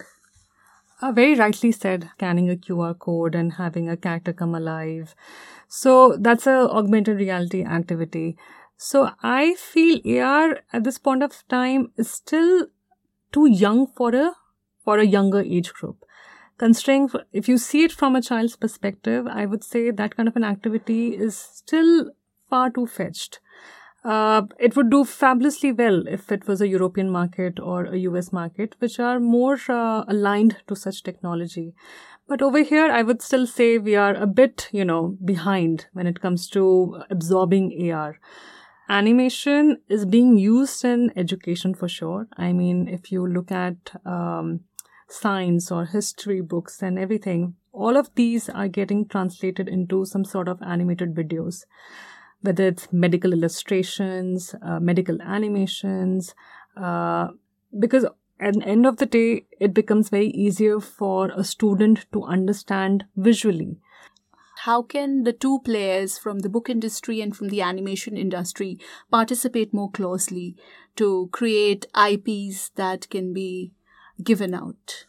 Uh, 1.01 1.11
very 1.11 1.35
rightly 1.35 1.71
said, 1.71 2.09
scanning 2.13 2.49
a 2.49 2.55
QR 2.55 2.97
code 2.97 3.35
and 3.35 3.53
having 3.53 3.89
a 3.89 3.97
character 3.97 4.33
come 4.33 4.55
alive. 4.55 5.15
So 5.67 6.17
that's 6.17 6.47
a 6.47 6.69
augmented 6.79 7.17
reality 7.17 7.63
activity. 7.63 8.37
So 8.77 9.11
I 9.21 9.55
feel 9.55 10.01
AR 10.19 10.59
at 10.73 10.83
this 10.83 10.97
point 10.97 11.23
of 11.23 11.43
time 11.47 11.91
is 11.97 12.09
still 12.11 12.67
too 13.31 13.47
young 13.47 13.87
for 13.87 14.13
a 14.15 14.33
for 14.83 14.97
a 14.99 15.05
younger 15.05 15.41
age 15.41 15.73
group. 15.73 16.03
considering 16.61 17.09
if 17.39 17.47
you 17.49 17.57
see 17.63 17.83
it 17.87 17.91
from 17.91 18.15
a 18.15 18.21
child's 18.21 18.55
perspective, 18.55 19.27
I 19.27 19.45
would 19.45 19.63
say 19.63 19.91
that 19.91 20.15
kind 20.15 20.29
of 20.29 20.35
an 20.35 20.43
activity 20.43 21.15
is 21.15 21.37
still 21.37 22.11
far 22.49 22.69
too 22.77 22.87
fetched. 22.87 23.39
Uh, 24.07 24.43
it 24.57 24.73
would 24.77 24.89
do 24.89 25.03
fabulously 25.03 25.73
well 25.73 26.07
if 26.07 26.31
it 26.31 26.47
was 26.47 26.61
a 26.61 26.67
European 26.67 27.09
market 27.09 27.59
or 27.59 27.83
a 27.83 27.97
US 27.97 28.31
market, 28.31 28.73
which 28.79 29.01
are 29.01 29.19
more 29.19 29.57
uh, 29.67 30.05
aligned 30.07 30.55
to 30.67 30.77
such 30.77 31.03
technology. 31.03 31.73
But 32.25 32.41
over 32.41 32.63
here, 32.63 32.89
I 32.89 33.01
would 33.01 33.21
still 33.21 33.45
say 33.45 33.77
we 33.77 33.97
are 33.97 34.13
a 34.13 34.25
bit, 34.25 34.69
you 34.71 34.85
know, 34.85 35.17
behind 35.25 35.87
when 35.91 36.07
it 36.07 36.21
comes 36.21 36.47
to 36.51 37.01
absorbing 37.09 37.91
AR. 37.91 38.17
Animation 38.87 39.81
is 39.89 40.05
being 40.05 40.37
used 40.37 40.85
in 40.85 41.11
education 41.17 41.75
for 41.75 41.89
sure. 41.89 42.29
I 42.37 42.53
mean, 42.53 42.87
if 42.87 43.11
you 43.11 43.27
look 43.27 43.51
at 43.51 43.91
um, 44.05 44.61
science 45.09 45.69
or 45.69 45.83
history 45.83 46.39
books 46.39 46.81
and 46.81 46.97
everything, 46.97 47.55
all 47.73 47.97
of 47.97 48.09
these 48.15 48.47
are 48.47 48.69
getting 48.69 49.05
translated 49.05 49.67
into 49.67 50.05
some 50.05 50.23
sort 50.23 50.47
of 50.47 50.61
animated 50.61 51.13
videos, 51.13 51.65
whether 52.47 52.67
it's 52.67 52.87
medical 52.93 53.33
illustrations, 53.33 54.55
uh, 54.61 54.79
medical 54.79 55.21
animations, 55.21 56.33
uh, 56.77 57.27
because 57.77 58.05
at 58.39 58.53
the 58.53 58.63
end 58.65 58.85
of 58.85 58.97
the 58.97 59.05
day, 59.05 59.45
it 59.59 59.73
becomes 59.73 60.09
very 60.09 60.27
easier 60.27 60.79
for 60.79 61.29
a 61.35 61.43
student 61.43 62.05
to 62.13 62.23
understand 62.23 63.03
visually. 63.17 63.79
How 64.63 64.81
can 64.81 65.23
the 65.23 65.33
two 65.33 65.59
players 65.65 66.17
from 66.17 66.39
the 66.39 66.49
book 66.49 66.69
industry 66.69 67.19
and 67.21 67.35
from 67.35 67.49
the 67.49 67.61
animation 67.61 68.15
industry 68.15 68.79
participate 69.11 69.73
more 69.73 69.91
closely 69.91 70.55
to 70.95 71.29
create 71.33 71.85
IPs 71.95 72.69
that 72.75 73.09
can 73.09 73.33
be 73.33 73.73
given 74.23 74.53
out? 74.53 75.05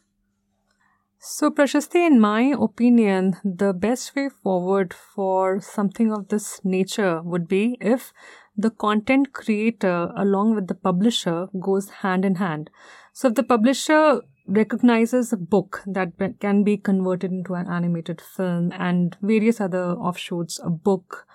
So, 1.30 1.50
Prashasti, 1.50 2.06
in 2.06 2.20
my 2.20 2.54
opinion, 2.58 3.36
the 3.44 3.74
best 3.74 4.16
way 4.16 4.30
forward 4.30 4.94
for 4.94 5.60
something 5.60 6.10
of 6.10 6.28
this 6.28 6.64
nature 6.64 7.20
would 7.22 7.46
be 7.46 7.76
if 7.82 8.14
the 8.56 8.70
content 8.70 9.34
creator 9.34 10.10
along 10.16 10.54
with 10.54 10.68
the 10.68 10.74
publisher 10.74 11.48
goes 11.60 11.90
hand 12.00 12.24
in 12.24 12.36
hand. 12.36 12.70
So, 13.12 13.28
if 13.28 13.34
the 13.34 13.42
publisher 13.42 14.22
recognizes 14.46 15.30
a 15.30 15.36
book 15.36 15.82
that 15.86 16.12
can 16.40 16.64
be 16.64 16.78
converted 16.78 17.30
into 17.30 17.52
an 17.52 17.68
animated 17.68 18.22
film 18.22 18.72
and 18.72 19.14
various 19.20 19.60
other 19.60 19.84
offshoots, 19.84 20.58
a 20.64 20.70
book, 20.70 21.26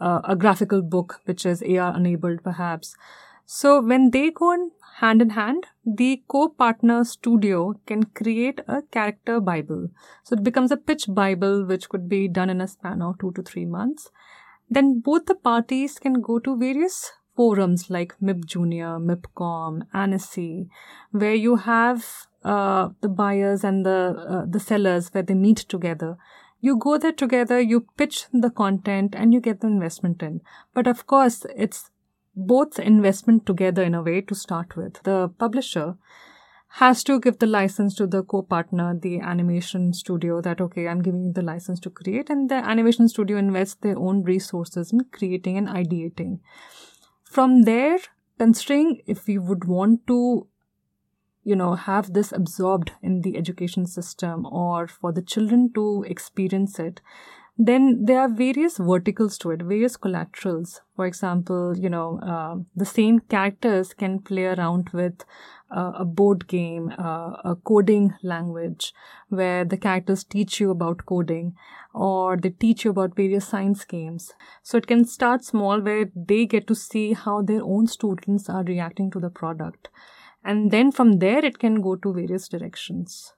uh, 0.00 0.22
a 0.24 0.34
graphical 0.34 0.80
book, 0.80 1.20
which 1.26 1.44
is 1.44 1.62
AR 1.62 1.94
enabled 1.94 2.42
perhaps. 2.42 2.96
So, 3.44 3.82
when 3.82 4.12
they 4.12 4.30
go 4.30 4.70
hand 4.96 5.22
in 5.22 5.30
hand, 5.30 5.66
the 5.84 6.22
co-partner 6.28 7.04
studio 7.04 7.74
can 7.86 8.04
create 8.04 8.60
a 8.68 8.82
character 8.82 9.40
bible. 9.40 9.88
So 10.22 10.34
it 10.34 10.42
becomes 10.42 10.70
a 10.70 10.76
pitch 10.76 11.06
bible, 11.08 11.64
which 11.64 11.88
could 11.88 12.08
be 12.08 12.28
done 12.28 12.50
in 12.50 12.60
a 12.60 12.68
span 12.68 13.02
of 13.02 13.18
two 13.18 13.32
to 13.32 13.42
three 13.42 13.64
months. 13.64 14.10
Then 14.68 15.00
both 15.00 15.26
the 15.26 15.34
parties 15.34 15.98
can 15.98 16.20
go 16.20 16.38
to 16.38 16.56
various 16.56 17.12
forums 17.36 17.88
like 17.90 18.14
MIP 18.22 18.44
Junior, 18.44 18.98
MIPCOM, 18.98 19.86
ANNECY, 19.92 20.68
where 21.10 21.34
you 21.34 21.56
have 21.56 22.04
uh, 22.44 22.90
the 23.00 23.08
buyers 23.08 23.64
and 23.64 23.86
the 23.86 24.14
uh, 24.28 24.44
the 24.48 24.60
sellers 24.60 25.08
where 25.12 25.22
they 25.22 25.34
meet 25.34 25.58
together. 25.58 26.16
You 26.60 26.76
go 26.76 26.96
there 26.96 27.12
together, 27.12 27.60
you 27.60 27.86
pitch 27.96 28.26
the 28.32 28.50
content, 28.50 29.14
and 29.16 29.34
you 29.34 29.40
get 29.40 29.60
the 29.60 29.66
investment 29.66 30.22
in. 30.22 30.40
But 30.74 30.86
of 30.86 31.06
course, 31.06 31.44
it's 31.56 31.90
both 32.34 32.78
investment 32.78 33.46
together 33.46 33.82
in 33.82 33.94
a 33.94 34.02
way 34.02 34.20
to 34.22 34.34
start 34.34 34.76
with. 34.76 35.02
The 35.02 35.28
publisher 35.38 35.96
has 36.76 37.04
to 37.04 37.20
give 37.20 37.38
the 37.38 37.46
license 37.46 37.94
to 37.94 38.06
the 38.06 38.22
co-partner, 38.22 38.98
the 38.98 39.20
animation 39.20 39.92
studio, 39.92 40.40
that 40.40 40.60
okay, 40.60 40.88
I'm 40.88 41.02
giving 41.02 41.24
you 41.24 41.32
the 41.32 41.42
license 41.42 41.78
to 41.80 41.90
create, 41.90 42.30
and 42.30 42.48
the 42.48 42.54
animation 42.54 43.08
studio 43.08 43.36
invests 43.36 43.76
their 43.82 43.98
own 43.98 44.22
resources 44.22 44.90
in 44.92 45.00
creating 45.12 45.58
and 45.58 45.68
ideating. 45.68 46.40
From 47.22 47.62
there, 47.62 47.98
considering 48.38 49.02
if 49.06 49.26
we 49.26 49.36
would 49.36 49.66
want 49.66 50.06
to, 50.06 50.46
you 51.44 51.56
know, 51.56 51.74
have 51.74 52.14
this 52.14 52.32
absorbed 52.32 52.92
in 53.02 53.20
the 53.20 53.36
education 53.36 53.86
system 53.86 54.46
or 54.46 54.86
for 54.86 55.12
the 55.12 55.22
children 55.22 55.70
to 55.74 56.04
experience 56.08 56.78
it, 56.78 57.02
then 57.58 58.06
there 58.06 58.20
are 58.20 58.28
various 58.28 58.78
verticals 58.78 59.36
to 59.38 59.50
it, 59.50 59.62
various 59.62 59.96
collaterals. 59.96 60.80
For 60.96 61.04
example, 61.04 61.76
you 61.76 61.90
know, 61.90 62.18
uh, 62.20 62.56
the 62.74 62.86
same 62.86 63.20
characters 63.20 63.92
can 63.92 64.20
play 64.20 64.46
around 64.46 64.88
with 64.94 65.24
uh, 65.70 65.92
a 65.96 66.04
board 66.04 66.48
game, 66.48 66.92
uh, 66.98 67.36
a 67.44 67.56
coding 67.62 68.14
language, 68.22 68.94
where 69.28 69.66
the 69.66 69.76
characters 69.76 70.24
teach 70.24 70.60
you 70.60 70.70
about 70.70 71.04
coding 71.04 71.54
or 71.94 72.38
they 72.38 72.50
teach 72.50 72.86
you 72.86 72.90
about 72.90 73.16
various 73.16 73.46
science 73.46 73.84
games. 73.84 74.32
So 74.62 74.78
it 74.78 74.86
can 74.86 75.04
start 75.04 75.44
small 75.44 75.80
where 75.80 76.06
they 76.16 76.46
get 76.46 76.66
to 76.68 76.74
see 76.74 77.12
how 77.12 77.42
their 77.42 77.62
own 77.62 77.86
students 77.86 78.48
are 78.48 78.64
reacting 78.64 79.10
to 79.10 79.20
the 79.20 79.30
product. 79.30 79.90
And 80.42 80.70
then 80.70 80.90
from 80.90 81.18
there, 81.18 81.44
it 81.44 81.58
can 81.58 81.82
go 81.82 81.96
to 81.96 82.14
various 82.14 82.48
directions 82.48 83.34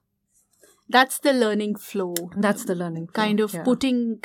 that's 0.89 1.19
the 1.19 1.33
learning 1.33 1.75
flow 1.75 2.15
that's 2.37 2.65
the 2.65 2.75
learning 2.75 3.07
flow. 3.07 3.25
kind 3.25 3.41
of 3.41 3.55
yeah. 3.55 3.63
putting 3.63 4.23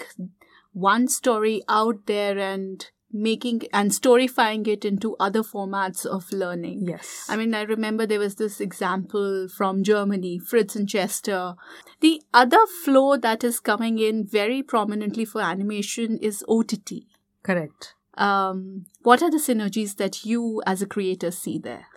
one 0.73 1.07
story 1.07 1.61
out 1.67 2.05
there 2.05 2.37
and 2.37 2.91
making 3.11 3.63
and 3.73 3.91
storyfying 3.91 4.67
it 4.67 4.85
into 4.85 5.15
other 5.19 5.41
formats 5.41 6.05
of 6.05 6.31
learning. 6.31 6.85
Yes. 6.87 7.25
I 7.27 7.35
mean, 7.35 7.53
I 7.53 7.63
remember 7.63 8.05
there 8.05 8.19
was 8.19 8.35
this 8.35 8.61
example 8.61 9.47
from 9.49 9.83
Germany, 9.83 10.39
Fritz 10.39 10.75
and 10.75 10.87
Chesster. 10.87 11.55
The 12.01 12.21
other 12.33 12.65
flow 12.83 13.17
that 13.17 13.43
is 13.43 13.59
coming 13.59 13.99
in 13.99 14.27
very 14.27 14.61
prominently 14.61 15.25
for 15.25 15.41
animation 15.41 16.19
is 16.19 16.43
OTT. 16.47 17.05
Correct. 17.41 17.95
Um, 18.15 18.85
what 19.01 19.23
are 19.23 19.31
the 19.31 19.37
synergies 19.37 19.95
that 19.95 20.25
you 20.25 20.61
as 20.65 20.81
a 20.81 20.87
creator 20.87 21.31
see 21.31 21.57
there? 21.57 21.87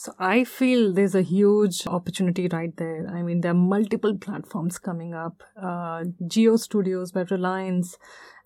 So 0.00 0.14
I 0.20 0.44
feel 0.44 0.92
there's 0.92 1.16
a 1.16 1.22
huge 1.22 1.84
opportunity 1.84 2.46
right 2.46 2.72
there. 2.76 3.08
I 3.12 3.20
mean, 3.20 3.40
there 3.40 3.50
are 3.50 3.54
multiple 3.54 4.16
platforms 4.16 4.78
coming 4.78 5.12
up. 5.12 5.42
Uh, 5.60 6.04
Jio 6.22 6.56
Studios 6.56 7.10
by 7.10 7.22
Reliance 7.22 7.98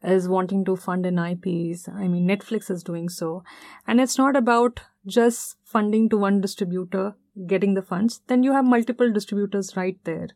is 0.03 0.31
wanting 0.31 0.65
to 0.65 0.77
fund 0.77 1.05
in 1.05 1.19
IPs. 1.19 1.91
I 1.91 2.09
mean, 2.09 2.27
Netflix 2.27 2.71
is 2.71 2.83
doing 2.83 3.11
so. 3.11 3.45
And 3.87 4.01
it's 4.01 4.17
not 4.17 4.35
about 4.35 4.81
just 5.07 5.57
funding 5.63 6.09
to 6.09 6.17
one 6.17 6.41
distributor, 6.41 7.17
getting 7.47 7.75
the 7.75 7.83
funds. 7.83 8.23
Then 8.29 8.43
you 8.43 8.53
have 8.55 8.65
multiple 8.65 9.13
distributors 9.13 9.77
right 9.77 9.99
there. 10.05 10.29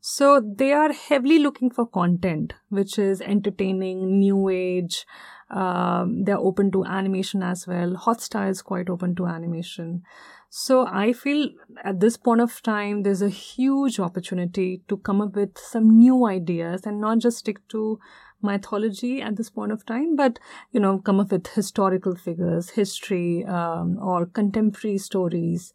So 0.00 0.40
they 0.40 0.72
are 0.72 0.92
heavily 0.92 1.38
looking 1.38 1.68
for 1.68 1.86
content, 1.86 2.54
which 2.70 2.98
is 2.98 3.20
entertaining, 3.20 4.18
new 4.20 4.48
age. 4.48 5.04
Um, 5.50 6.24
they're 6.24 6.38
open 6.38 6.70
to 6.72 6.84
animation 6.84 7.42
as 7.42 7.66
well. 7.66 7.94
Hotstar 7.94 8.48
is 8.48 8.62
quite 8.62 8.88
open 8.88 9.14
to 9.16 9.26
animation. 9.26 10.02
So 10.48 10.86
I 10.86 11.12
feel 11.12 11.50
at 11.84 12.00
this 12.00 12.16
point 12.16 12.40
of 12.40 12.62
time, 12.62 13.02
there's 13.02 13.22
a 13.22 13.28
huge 13.28 14.00
opportunity 14.00 14.82
to 14.88 14.96
come 14.96 15.20
up 15.20 15.36
with 15.36 15.58
some 15.58 15.98
new 15.98 16.26
ideas 16.26 16.82
and 16.86 17.00
not 17.00 17.18
just 17.18 17.38
stick 17.38 17.66
to 17.68 17.98
mythology 18.42 19.20
at 19.20 19.36
this 19.36 19.50
point 19.50 19.72
of 19.72 19.84
time, 19.84 20.16
but 20.16 20.38
you 20.72 20.80
know, 20.80 20.98
come 20.98 21.20
up 21.20 21.32
with 21.32 21.46
historical 21.48 22.14
figures, 22.14 22.70
history, 22.70 23.44
um, 23.44 23.98
or 23.98 24.26
contemporary 24.26 24.98
stories, 24.98 25.72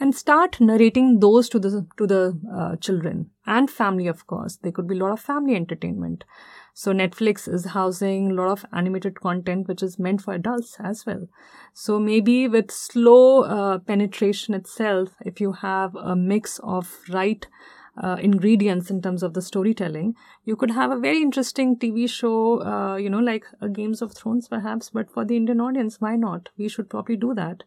and 0.00 0.14
start 0.14 0.60
narrating 0.60 1.20
those 1.20 1.48
to 1.48 1.58
the 1.58 1.86
to 1.98 2.06
the 2.06 2.38
uh, 2.54 2.76
children 2.76 3.30
and 3.46 3.70
family. 3.70 4.06
Of 4.06 4.26
course, 4.26 4.56
there 4.56 4.72
could 4.72 4.88
be 4.88 4.96
a 4.96 4.98
lot 4.98 5.12
of 5.12 5.20
family 5.20 5.56
entertainment. 5.56 6.24
So 6.74 6.92
Netflix 6.92 7.52
is 7.52 7.66
housing 7.66 8.30
a 8.30 8.34
lot 8.34 8.48
of 8.48 8.64
animated 8.72 9.20
content 9.20 9.68
which 9.68 9.82
is 9.82 9.98
meant 9.98 10.22
for 10.22 10.34
adults 10.34 10.76
as 10.80 11.04
well. 11.04 11.28
So 11.74 11.98
maybe 11.98 12.48
with 12.48 12.70
slow 12.70 13.42
uh, 13.42 13.78
penetration 13.78 14.54
itself, 14.54 15.10
if 15.24 15.40
you 15.40 15.52
have 15.52 15.94
a 15.94 16.16
mix 16.16 16.58
of 16.62 16.98
right 17.10 17.46
uh, 18.02 18.16
ingredients 18.20 18.90
in 18.90 19.02
terms 19.02 19.22
of 19.22 19.34
the 19.34 19.42
storytelling, 19.42 20.14
you 20.44 20.56
could 20.56 20.70
have 20.70 20.90
a 20.90 20.98
very 20.98 21.20
interesting 21.20 21.76
TV 21.76 22.08
show, 22.08 22.62
uh, 22.62 22.96
you 22.96 23.10
know, 23.10 23.18
like 23.18 23.44
a 23.60 23.68
Games 23.68 24.00
of 24.00 24.14
Thrones 24.14 24.48
perhaps, 24.48 24.88
but 24.90 25.10
for 25.10 25.24
the 25.26 25.36
Indian 25.36 25.60
audience, 25.60 26.00
why 26.00 26.16
not? 26.16 26.48
We 26.56 26.68
should 26.68 26.88
probably 26.88 27.16
do 27.16 27.34
that. 27.34 27.64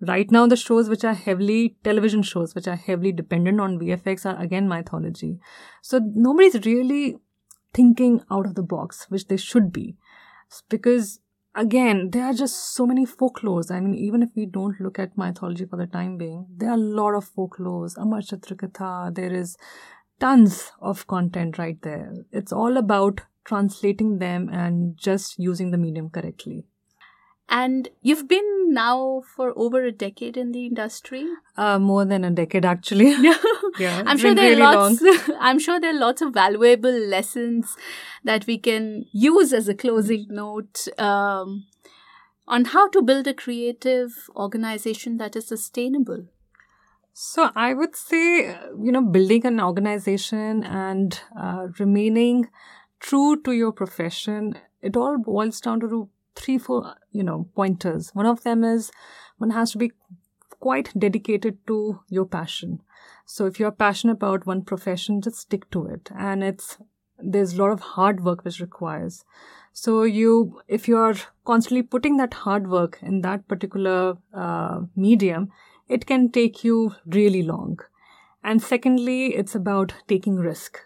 Right 0.00 0.30
now, 0.30 0.46
the 0.46 0.56
shows 0.56 0.90
which 0.90 1.04
are 1.04 1.14
heavily 1.14 1.76
television 1.82 2.22
shows, 2.22 2.54
which 2.54 2.68
are 2.68 2.76
heavily 2.76 3.12
dependent 3.12 3.60
on 3.60 3.78
VFX, 3.78 4.26
are 4.26 4.40
again 4.42 4.68
mythology. 4.68 5.38
So 5.80 6.00
nobody's 6.14 6.66
really 6.66 7.16
thinking 7.76 8.22
out 8.30 8.46
of 8.46 8.54
the 8.54 8.62
box, 8.62 9.06
which 9.10 9.28
they 9.28 9.36
should 9.36 9.72
be. 9.72 9.96
Because 10.68 11.20
again, 11.54 12.10
there 12.10 12.24
are 12.24 12.32
just 12.32 12.74
so 12.74 12.86
many 12.86 13.04
folklores. 13.04 13.70
I 13.70 13.80
mean, 13.80 13.94
even 13.94 14.22
if 14.22 14.30
we 14.34 14.46
don't 14.46 14.80
look 14.80 14.98
at 14.98 15.16
mythology 15.18 15.66
for 15.66 15.76
the 15.76 15.86
time 15.86 16.16
being, 16.16 16.46
there 16.56 16.70
are 16.70 16.74
a 16.74 16.90
lot 17.00 17.14
of 17.14 17.28
folklores. 17.28 17.96
Amar 17.96 18.22
there 19.12 19.32
is 19.32 19.56
tons 20.18 20.72
of 20.80 21.06
content 21.06 21.58
right 21.58 21.80
there. 21.82 22.14
It's 22.32 22.52
all 22.52 22.76
about 22.76 23.20
translating 23.44 24.18
them 24.18 24.48
and 24.48 24.96
just 24.96 25.38
using 25.38 25.70
the 25.70 25.78
medium 25.78 26.10
correctly. 26.10 26.64
And 27.48 27.88
you've 28.02 28.26
been 28.26 28.72
now 28.74 29.22
for 29.36 29.52
over 29.56 29.84
a 29.84 29.92
decade 29.92 30.36
in 30.36 30.50
the 30.50 30.66
industry. 30.66 31.26
Uh, 31.56 31.78
more 31.78 32.04
than 32.04 32.24
a 32.24 32.30
decade, 32.30 32.64
actually. 32.64 33.10
yeah, 33.20 33.38
yeah 33.78 34.02
I'm 34.04 34.18
sure 34.18 34.34
there 34.34 34.50
really 34.50 34.62
are 34.62 34.90
lots. 34.90 35.02
I'm 35.40 35.58
sure 35.60 35.78
there 35.80 35.90
are 35.90 35.98
lots 35.98 36.22
of 36.22 36.34
valuable 36.34 36.90
lessons 36.90 37.76
that 38.24 38.46
we 38.46 38.58
can 38.58 39.06
use 39.12 39.52
as 39.52 39.68
a 39.68 39.74
closing 39.74 40.26
note 40.28 40.88
um, 40.98 41.66
on 42.48 42.64
how 42.66 42.88
to 42.88 43.00
build 43.00 43.28
a 43.28 43.34
creative 43.34 44.28
organization 44.34 45.18
that 45.18 45.36
is 45.36 45.46
sustainable. 45.46 46.26
So 47.12 47.50
I 47.54 47.74
would 47.74 47.94
say, 47.96 48.56
you 48.82 48.92
know, 48.92 49.02
building 49.02 49.46
an 49.46 49.60
organization 49.60 50.64
and 50.64 51.18
uh, 51.40 51.68
remaining 51.78 52.48
true 53.00 53.40
to 53.42 53.52
your 53.52 53.72
profession, 53.72 54.58
it 54.82 54.96
all 54.96 55.16
boils 55.16 55.60
down 55.60 55.80
to 55.80 56.10
three, 56.36 56.58
four, 56.58 56.94
you 57.10 57.24
know, 57.24 57.48
pointers. 57.54 58.10
One 58.14 58.26
of 58.26 58.42
them 58.42 58.62
is 58.62 58.92
one 59.38 59.50
has 59.50 59.72
to 59.72 59.78
be 59.78 59.92
quite 60.60 60.92
dedicated 60.98 61.58
to 61.66 62.00
your 62.08 62.26
passion. 62.26 62.80
So 63.24 63.46
if 63.46 63.58
you're 63.58 63.72
passionate 63.72 64.14
about 64.14 64.46
one 64.46 64.62
profession, 64.62 65.20
just 65.20 65.38
stick 65.38 65.70
to 65.70 65.86
it. 65.86 66.10
And 66.16 66.44
it's, 66.44 66.78
there's 67.18 67.54
a 67.54 67.62
lot 67.62 67.72
of 67.72 67.80
hard 67.80 68.24
work 68.24 68.44
which 68.44 68.60
requires. 68.60 69.24
So 69.72 70.04
you, 70.04 70.62
if 70.68 70.88
you're 70.88 71.16
constantly 71.44 71.82
putting 71.82 72.16
that 72.16 72.34
hard 72.34 72.68
work 72.68 72.98
in 73.02 73.20
that 73.22 73.46
particular 73.48 74.16
uh, 74.32 74.80
medium, 74.94 75.50
it 75.88 76.06
can 76.06 76.30
take 76.30 76.64
you 76.64 76.94
really 77.04 77.42
long. 77.42 77.80
And 78.42 78.62
secondly, 78.62 79.34
it's 79.34 79.54
about 79.54 79.94
taking 80.06 80.36
risk. 80.36 80.80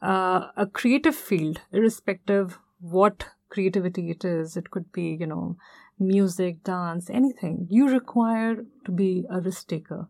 Uh, 0.00 0.48
a 0.56 0.66
creative 0.66 1.14
field, 1.14 1.60
irrespective 1.72 2.58
what 2.80 3.26
creativity 3.52 4.10
it 4.10 4.24
is, 4.24 4.56
it 4.56 4.70
could 4.70 4.90
be, 4.92 5.08
you 5.20 5.26
know, 5.26 5.56
music, 5.98 6.62
dance, 6.64 7.10
anything, 7.10 7.66
you 7.70 7.88
require 7.88 8.64
to 8.84 8.90
be 8.90 9.24
a 9.30 9.40
risk 9.40 9.68
taker. 9.68 10.06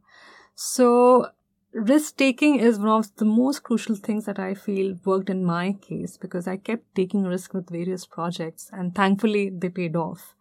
So, 0.55 1.29
risk 1.73 2.17
taking 2.17 2.59
is 2.59 2.79
one 2.79 2.89
of 2.89 3.17
the 3.17 3.25
most 3.25 3.63
crucial 3.63 3.97
things 3.97 4.27
that 4.27 4.39
I 4.39 4.55
feel 4.55 4.95
worked 5.05 5.31
in 5.31 5.45
my 5.45 5.73
case 5.89 6.17
because 6.17 6.47
I 6.47 6.57
kept 6.57 6.95
taking 6.95 7.25
risk 7.25 7.55
with 7.55 7.71
various 7.71 8.07
projects 8.07 8.71
and 8.73 8.95
thankfully 8.95 9.51
they 9.51 9.69
paid 9.69 9.97
off. 9.97 10.35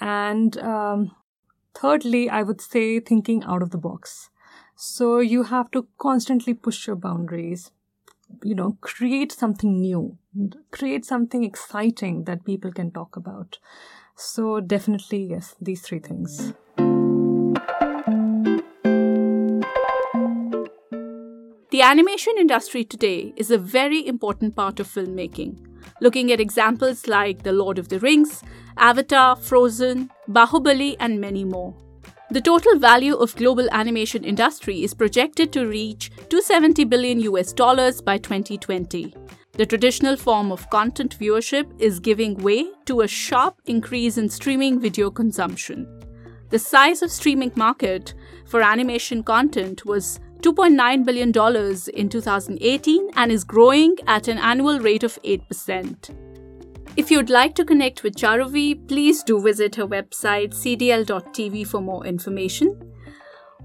And 0.00 0.58
um, 0.58 1.12
thirdly, 1.74 2.28
I 2.30 2.42
would 2.42 2.60
say 2.60 3.00
thinking 3.00 3.44
out 3.44 3.62
of 3.62 3.70
the 3.70 3.78
box. 3.78 4.30
So 4.76 5.18
you 5.20 5.44
have 5.44 5.70
to 5.72 5.86
constantly 5.98 6.54
push 6.54 6.86
your 6.86 6.96
boundaries, 6.96 7.70
you 8.42 8.54
know, 8.54 8.76
create 8.80 9.32
something 9.32 9.80
new, 9.80 10.16
create 10.70 11.04
something 11.04 11.44
exciting 11.44 12.24
that 12.24 12.44
people 12.44 12.72
can 12.72 12.90
talk 12.90 13.16
about. 13.16 13.58
So, 14.16 14.60
definitely, 14.60 15.24
yes, 15.24 15.54
these 15.60 15.82
three 15.82 15.98
things. 15.98 16.52
The 21.70 21.82
animation 21.82 22.34
industry 22.36 22.84
today 22.84 23.32
is 23.36 23.50
a 23.50 23.56
very 23.56 24.06
important 24.06 24.56
part 24.56 24.80
of 24.80 24.88
filmmaking. 24.88 25.66
Looking 26.00 26.32
at 26.32 26.40
examples 26.40 27.06
like 27.06 27.42
The 27.42 27.52
Lord 27.52 27.78
of 27.78 27.88
the 27.88 28.00
Rings, 28.00 28.42
Avatar, 28.76 29.36
Frozen, 29.36 30.10
Bahubali, 30.28 30.96
and 30.98 31.20
many 31.20 31.44
more. 31.44 31.74
The 32.32 32.40
total 32.40 32.78
value 32.78 33.16
of 33.16 33.34
global 33.34 33.68
animation 33.72 34.22
industry 34.22 34.84
is 34.84 34.94
projected 34.94 35.52
to 35.52 35.66
reach 35.66 36.10
270 36.28 36.84
billion 36.84 37.18
US 37.22 37.52
dollars 37.52 38.00
by 38.00 38.18
2020. 38.18 39.12
The 39.54 39.66
traditional 39.66 40.16
form 40.16 40.52
of 40.52 40.70
content 40.70 41.18
viewership 41.18 41.68
is 41.80 41.98
giving 41.98 42.36
way 42.36 42.70
to 42.84 43.00
a 43.00 43.08
sharp 43.08 43.60
increase 43.66 44.16
in 44.16 44.28
streaming 44.28 44.78
video 44.78 45.10
consumption. 45.10 45.88
The 46.50 46.58
size 46.60 47.02
of 47.02 47.10
streaming 47.10 47.50
market 47.56 48.14
for 48.46 48.62
animation 48.62 49.24
content 49.24 49.84
was 49.84 50.20
$2.9 50.42 51.04
billion 51.04 51.30
in 51.94 52.08
2018 52.08 53.10
and 53.16 53.32
is 53.32 53.42
growing 53.42 53.96
at 54.06 54.28
an 54.28 54.38
annual 54.38 54.78
rate 54.78 55.02
of 55.02 55.20
8%. 55.24 56.29
If 57.00 57.10
you'd 57.10 57.30
like 57.30 57.54
to 57.54 57.64
connect 57.64 58.02
with 58.02 58.14
Charuvi, 58.14 58.86
please 58.86 59.22
do 59.22 59.40
visit 59.40 59.74
her 59.76 59.86
website 59.86 60.50
cdl.tv 60.52 61.66
for 61.66 61.80
more 61.80 62.04
information. 62.04 62.78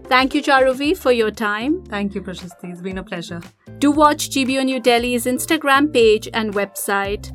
Thank 0.09 0.35
you, 0.35 0.43
Charuvi, 0.43 0.99
for 0.99 1.13
your 1.13 1.31
time. 1.31 1.85
Thank 1.85 2.17
you, 2.17 2.23
Prashasti. 2.23 2.73
It's 2.73 2.81
been 2.81 2.99
a 2.99 3.05
pleasure. 3.05 3.41
Do 3.79 3.93
watch 3.93 4.31
GBO 4.31 4.65
New 4.65 4.81
Delhi's 4.81 5.27
Instagram 5.27 5.93
page 5.93 6.29
and 6.35 6.53
website 6.55 7.31